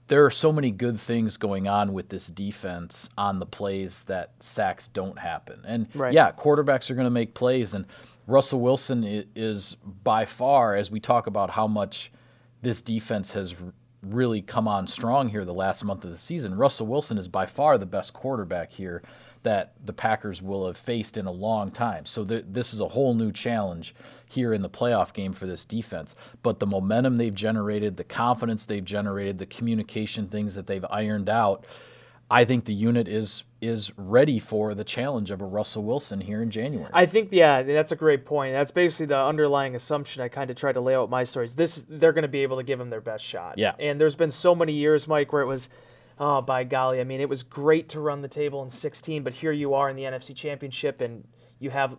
there 0.07 0.25
are 0.25 0.31
so 0.31 0.51
many 0.51 0.71
good 0.71 0.99
things 0.99 1.37
going 1.37 1.69
on 1.69 1.93
with 1.93 2.09
this 2.09 2.29
defense 2.29 3.11
on 3.19 3.41
the 3.41 3.47
plays 3.47 4.05
that 4.05 4.33
sacks 4.41 4.89
don't 4.89 5.19
happen. 5.19 5.61
And 5.67 5.87
right. 5.95 6.15
yeah, 6.15 6.33
quarterbacks 6.33 6.91
are 6.91 6.95
going 6.95 7.05
to 7.05 7.11
make 7.11 7.35
plays 7.35 7.75
and 7.75 7.85
Russell 8.29 8.61
Wilson 8.61 9.25
is 9.35 9.77
by 10.05 10.27
far, 10.27 10.77
as 10.77 10.91
we 10.91 11.01
talk 11.01 11.27
about 11.27 11.49
how 11.49 11.67
much 11.67 12.13
this 12.61 12.83
defense 12.83 13.33
has 13.33 13.57
really 14.03 14.43
come 14.43 14.69
on 14.69 14.87
strong 14.87 15.31
here 15.31 15.47
the 15.47 15.55
last 15.55 15.83
month 15.83 16.05
of 16.05 16.11
the 16.11 16.19
season, 16.19 16.55
Russell 16.55 16.87
Wilson 16.87 17.17
is 17.17 17.27
by 17.27 17.47
far 17.47 17.79
the 17.79 17.87
best 17.87 18.13
quarterback 18.13 18.71
here 18.71 19.03
that 19.45 19.73
the 19.83 19.95
Packers 19.95 20.43
will 20.43 20.67
have 20.67 20.77
faced 20.77 21.17
in 21.17 21.25
a 21.25 21.33
long 21.33 21.71
time. 21.71 22.05
So 22.05 22.23
th- 22.23 22.45
this 22.49 22.75
is 22.75 22.81
a 22.81 22.89
whole 22.89 23.15
new 23.15 23.33
challenge 23.33 23.95
here 24.27 24.53
in 24.53 24.61
the 24.61 24.69
playoff 24.69 25.15
game 25.15 25.33
for 25.33 25.47
this 25.47 25.65
defense. 25.65 26.15
But 26.43 26.59
the 26.59 26.67
momentum 26.67 27.17
they've 27.17 27.35
generated, 27.35 27.97
the 27.97 28.05
confidence 28.05 28.67
they've 28.67 28.85
generated, 28.85 29.39
the 29.39 29.47
communication 29.47 30.29
things 30.29 30.55
that 30.55 30.67
they've 30.67 30.85
ironed 30.91 31.31
out 31.31 31.65
I 32.31 32.45
think 32.45 32.67
the 32.67 32.75
unit 32.75 33.09
is 33.09 33.45
is 33.61 33.93
ready 33.97 34.39
for 34.39 34.75
the 34.75 34.85
challenge 34.85 35.31
of 35.31 35.41
a 35.41 35.45
Russell 35.45 35.83
Wilson 35.83 36.21
here 36.21 36.43
in 36.43 36.51
January. 36.51 36.91
I 36.93 37.07
think 37.07 37.31
yeah, 37.33 37.63
that's 37.63 37.91
a 37.91 37.97
great 37.97 38.25
point. 38.27 38.53
That's 38.53 38.71
basically 38.71 39.07
the 39.07 39.19
underlying 39.19 39.75
assumption 39.75 40.23
I 40.23 40.29
kind 40.29 40.51
of 40.51 40.57
try 40.57 40.73
to 40.73 40.81
lay 40.81 40.95
out 40.95 41.11
my 41.11 41.25
stories. 41.25 41.55
This 41.55 41.85
they're 41.89 42.13
going 42.13 42.23
to 42.23 42.29
be 42.29 42.43
able 42.43 42.59
to 42.59 42.63
give 42.63 42.79
him 42.79 42.91
their 42.91 43.01
best 43.01 43.25
shot. 43.25 43.57
Yeah. 43.57 43.75
And 43.79 44.01
there's 44.01 44.17
been 44.17 44.31
so 44.31 44.55
many 44.55 44.75
years, 44.75 45.09
Mike, 45.09 45.33
where 45.33 45.43
it 45.43 45.47
was 45.47 45.71
oh 46.19 46.43
by 46.43 46.65
golly, 46.65 47.01
I 47.01 47.05
mean, 47.05 47.21
it 47.21 47.29
was 47.29 47.43
great 47.43 47.89
to 47.91 48.01
run 48.01 48.21
the 48.21 48.29
table 48.29 48.63
in 48.63 48.71
16, 48.71 49.23
but 49.23 49.33
here 49.35 49.53
you 49.53 49.73
are 49.75 49.89
in 49.89 49.97
the 49.97 50.03
NFC 50.03 50.35
Championship 50.35 51.01
and 51.01 51.27
you 51.59 51.71
have 51.71 51.97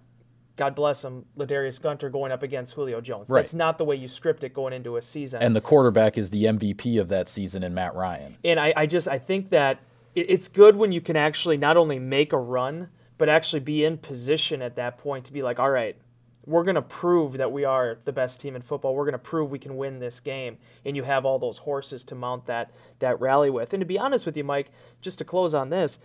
God 0.57 0.75
bless 0.75 1.05
him, 1.05 1.25
Ladarius 1.37 1.81
Gunter 1.81 2.09
going 2.09 2.33
up 2.33 2.43
against 2.43 2.73
Julio 2.73 2.99
Jones. 2.99 3.29
Right. 3.29 3.39
That's 3.39 3.53
not 3.53 3.77
the 3.77 3.85
way 3.85 3.95
you 3.95 4.09
script 4.09 4.43
it 4.43 4.53
going 4.53 4.73
into 4.73 4.97
a 4.97 5.01
season. 5.01 5.41
And 5.41 5.55
the 5.55 5.61
quarterback 5.61 6.17
is 6.17 6.31
the 6.31 6.43
MVP 6.43 6.99
of 6.99 7.07
that 7.07 7.29
season 7.29 7.63
in 7.63 7.73
Matt 7.73 7.95
Ryan. 7.95 8.35
And 8.43 8.59
I, 8.59 8.73
I 8.75 8.85
just 8.85 9.07
I 9.07 9.19
think 9.19 9.51
that 9.51 9.79
it's 10.27 10.47
good 10.47 10.75
when 10.75 10.91
you 10.91 11.01
can 11.01 11.15
actually 11.15 11.57
not 11.57 11.77
only 11.77 11.99
make 11.99 12.33
a 12.33 12.37
run, 12.37 12.89
but 13.17 13.29
actually 13.29 13.59
be 13.59 13.83
in 13.83 13.97
position 13.97 14.61
at 14.61 14.75
that 14.75 14.97
point 14.97 15.25
to 15.25 15.33
be 15.33 15.43
like, 15.43 15.59
all 15.59 15.69
right, 15.69 15.97
we're 16.45 16.63
going 16.63 16.75
to 16.75 16.81
prove 16.81 17.33
that 17.33 17.51
we 17.51 17.63
are 17.63 17.99
the 18.05 18.11
best 18.11 18.39
team 18.39 18.55
in 18.55 18.61
football. 18.61 18.95
We're 18.95 19.05
going 19.05 19.13
to 19.13 19.19
prove 19.19 19.51
we 19.51 19.59
can 19.59 19.77
win 19.77 19.99
this 19.99 20.19
game. 20.19 20.57
And 20.83 20.95
you 20.95 21.03
have 21.03 21.25
all 21.25 21.37
those 21.37 21.59
horses 21.59 22.03
to 22.05 22.15
mount 22.15 22.47
that 22.47 22.71
that 22.99 23.19
rally 23.19 23.49
with. 23.49 23.73
And 23.73 23.81
to 23.81 23.85
be 23.85 23.99
honest 23.99 24.25
with 24.25 24.35
you, 24.35 24.43
Mike, 24.43 24.71
just 25.01 25.19
to 25.19 25.25
close 25.25 25.53
on 25.53 25.69
this, 25.69 25.99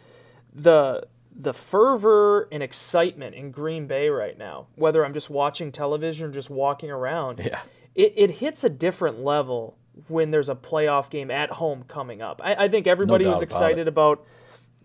the 0.53 1.07
the 1.37 1.55
fervor 1.55 2.49
and 2.53 2.63
excitement 2.63 3.35
in 3.35 3.51
Green 3.51 3.87
Bay 3.87 4.09
right 4.09 4.39
now, 4.39 4.67
whether 4.77 5.05
I'm 5.05 5.15
just 5.15 5.31
watching 5.31 5.73
television 5.73 6.29
or 6.29 6.31
just 6.31 6.51
walking 6.51 6.91
around, 6.91 7.41
yeah. 7.45 7.61
it, 7.95 8.13
it 8.17 8.31
hits 8.33 8.63
a 8.63 8.71
different 8.71 9.19
level 9.19 9.77
when 10.09 10.31
there's 10.31 10.49
a 10.49 10.55
playoff 10.55 11.11
game 11.11 11.31
at 11.31 11.51
home 11.51 11.85
coming 11.89 12.21
up. 12.23 12.41
I, 12.45 12.65
I 12.65 12.69
think 12.69 12.87
everybody 12.87 13.25
no 13.25 13.31
was 13.31 13.43
excited 13.43 13.89
about, 13.89 14.25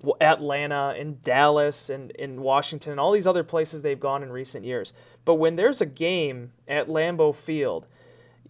about 0.03 0.17
Atlanta 0.21 0.95
and 0.97 1.21
Dallas 1.21 1.89
and 1.89 2.11
in 2.11 2.41
Washington 2.41 2.91
and 2.91 2.99
all 2.99 3.11
these 3.11 3.27
other 3.27 3.43
places 3.43 3.81
they've 3.81 3.99
gone 3.99 4.23
in 4.23 4.31
recent 4.31 4.65
years. 4.65 4.93
But 5.25 5.35
when 5.35 5.55
there's 5.55 5.81
a 5.81 5.85
game 5.85 6.53
at 6.67 6.87
Lambeau 6.87 7.35
Field, 7.35 7.85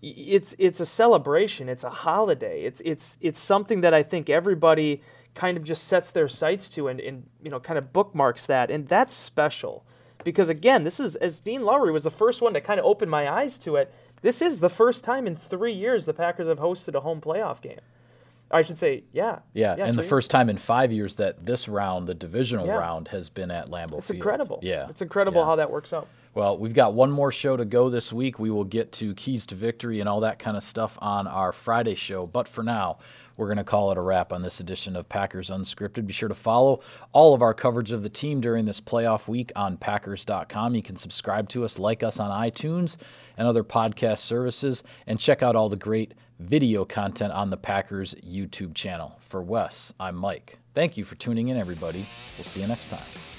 it's 0.01 0.55
it's 0.59 0.79
a 0.79 0.85
celebration. 0.85 1.67
It's 1.67 1.83
a 1.83 1.89
holiday. 1.89 2.63
It's 2.63 2.81
it's 2.85 3.17
it's 3.19 3.39
something 3.39 3.81
that 3.81 3.93
I 3.93 4.03
think 4.03 4.29
everybody 4.29 5.01
kind 5.35 5.57
of 5.57 5.63
just 5.63 5.85
sets 5.85 6.11
their 6.11 6.27
sights 6.27 6.69
to 6.69 6.87
and, 6.87 6.99
and 6.99 7.27
you 7.41 7.49
know 7.49 7.59
kind 7.59 7.77
of 7.77 7.93
bookmarks 7.93 8.45
that 8.45 8.71
and 8.71 8.87
that's 8.87 9.13
special 9.13 9.85
because 10.23 10.49
again 10.49 10.83
this 10.83 10.99
is 10.99 11.15
as 11.17 11.39
Dean 11.39 11.63
Lowry 11.63 11.91
was 11.91 12.03
the 12.03 12.11
first 12.11 12.41
one 12.41 12.53
to 12.53 12.61
kind 12.61 12.79
of 12.79 12.85
open 12.85 13.07
my 13.07 13.29
eyes 13.29 13.59
to 13.59 13.75
it 13.75 13.93
this 14.21 14.41
is 14.41 14.59
the 14.59 14.69
first 14.69 15.03
time 15.03 15.27
in 15.27 15.35
three 15.35 15.73
years 15.73 16.05
the 16.05 16.13
Packers 16.13 16.47
have 16.47 16.59
hosted 16.59 16.95
a 16.95 17.01
home 17.01 17.21
playoff 17.21 17.61
game. 17.61 17.79
I 18.51 18.63
should 18.63 18.77
say, 18.77 19.03
yeah. 19.11 19.39
Yeah, 19.53 19.75
yeah 19.77 19.85
and 19.85 19.97
the 19.97 20.01
years. 20.01 20.09
first 20.09 20.31
time 20.31 20.49
in 20.49 20.57
five 20.57 20.91
years 20.91 21.15
that 21.15 21.45
this 21.45 21.67
round, 21.67 22.07
the 22.07 22.15
divisional 22.15 22.65
yeah. 22.65 22.77
round, 22.77 23.09
has 23.09 23.29
been 23.29 23.51
at 23.51 23.69
Lambeau 23.69 23.99
it's 23.99 24.07
Field. 24.07 24.17
incredible. 24.17 24.59
Yeah. 24.63 24.87
It's 24.89 25.01
incredible 25.01 25.41
yeah. 25.41 25.45
how 25.45 25.55
that 25.57 25.71
works 25.71 25.93
out. 25.93 26.07
Well, 26.33 26.57
we've 26.57 26.73
got 26.73 26.93
one 26.93 27.11
more 27.11 27.31
show 27.31 27.57
to 27.57 27.65
go 27.65 27.89
this 27.89 28.13
week. 28.13 28.39
We 28.39 28.51
will 28.51 28.63
get 28.63 28.91
to 28.93 29.13
keys 29.15 29.45
to 29.47 29.55
victory 29.55 29.99
and 29.99 30.07
all 30.07 30.19
that 30.21 30.39
kind 30.39 30.55
of 30.55 30.63
stuff 30.63 30.97
on 31.01 31.27
our 31.27 31.51
Friday 31.51 31.95
show. 31.95 32.27
But 32.27 32.47
for 32.47 32.63
now, 32.63 32.99
we're 33.35 33.47
going 33.47 33.57
to 33.57 33.63
call 33.63 33.91
it 33.91 33.97
a 33.97 34.01
wrap 34.01 34.31
on 34.31 34.41
this 34.41 34.59
edition 34.59 34.95
of 34.95 35.09
Packers 35.09 35.49
Unscripted. 35.49 36.05
Be 36.05 36.13
sure 36.13 36.29
to 36.29 36.35
follow 36.35 36.81
all 37.13 37.33
of 37.33 37.41
our 37.41 37.53
coverage 37.53 37.91
of 37.91 38.03
the 38.03 38.09
team 38.09 38.41
during 38.41 38.65
this 38.65 38.81
playoff 38.81 39.27
week 39.27 39.51
on 39.55 39.77
Packers.com. 39.77 40.75
You 40.75 40.83
can 40.83 40.97
subscribe 40.97 41.49
to 41.49 41.65
us, 41.65 41.79
like 41.79 42.03
us 42.03 42.19
on 42.19 42.29
iTunes 42.29 42.97
and 43.37 43.47
other 43.47 43.63
podcast 43.63 44.19
services, 44.19 44.83
and 45.07 45.19
check 45.19 45.41
out 45.41 45.55
all 45.55 45.69
the 45.69 45.77
great 45.77 46.13
video 46.39 46.85
content 46.85 47.33
on 47.33 47.49
the 47.49 47.57
Packers 47.57 48.15
YouTube 48.15 48.73
channel. 48.73 49.17
For 49.19 49.41
Wes, 49.41 49.93
I'm 49.99 50.15
Mike. 50.15 50.57
Thank 50.73 50.97
you 50.97 51.03
for 51.03 51.15
tuning 51.15 51.49
in, 51.49 51.57
everybody. 51.57 52.05
We'll 52.37 52.45
see 52.45 52.61
you 52.61 52.67
next 52.67 52.89
time. 52.89 53.38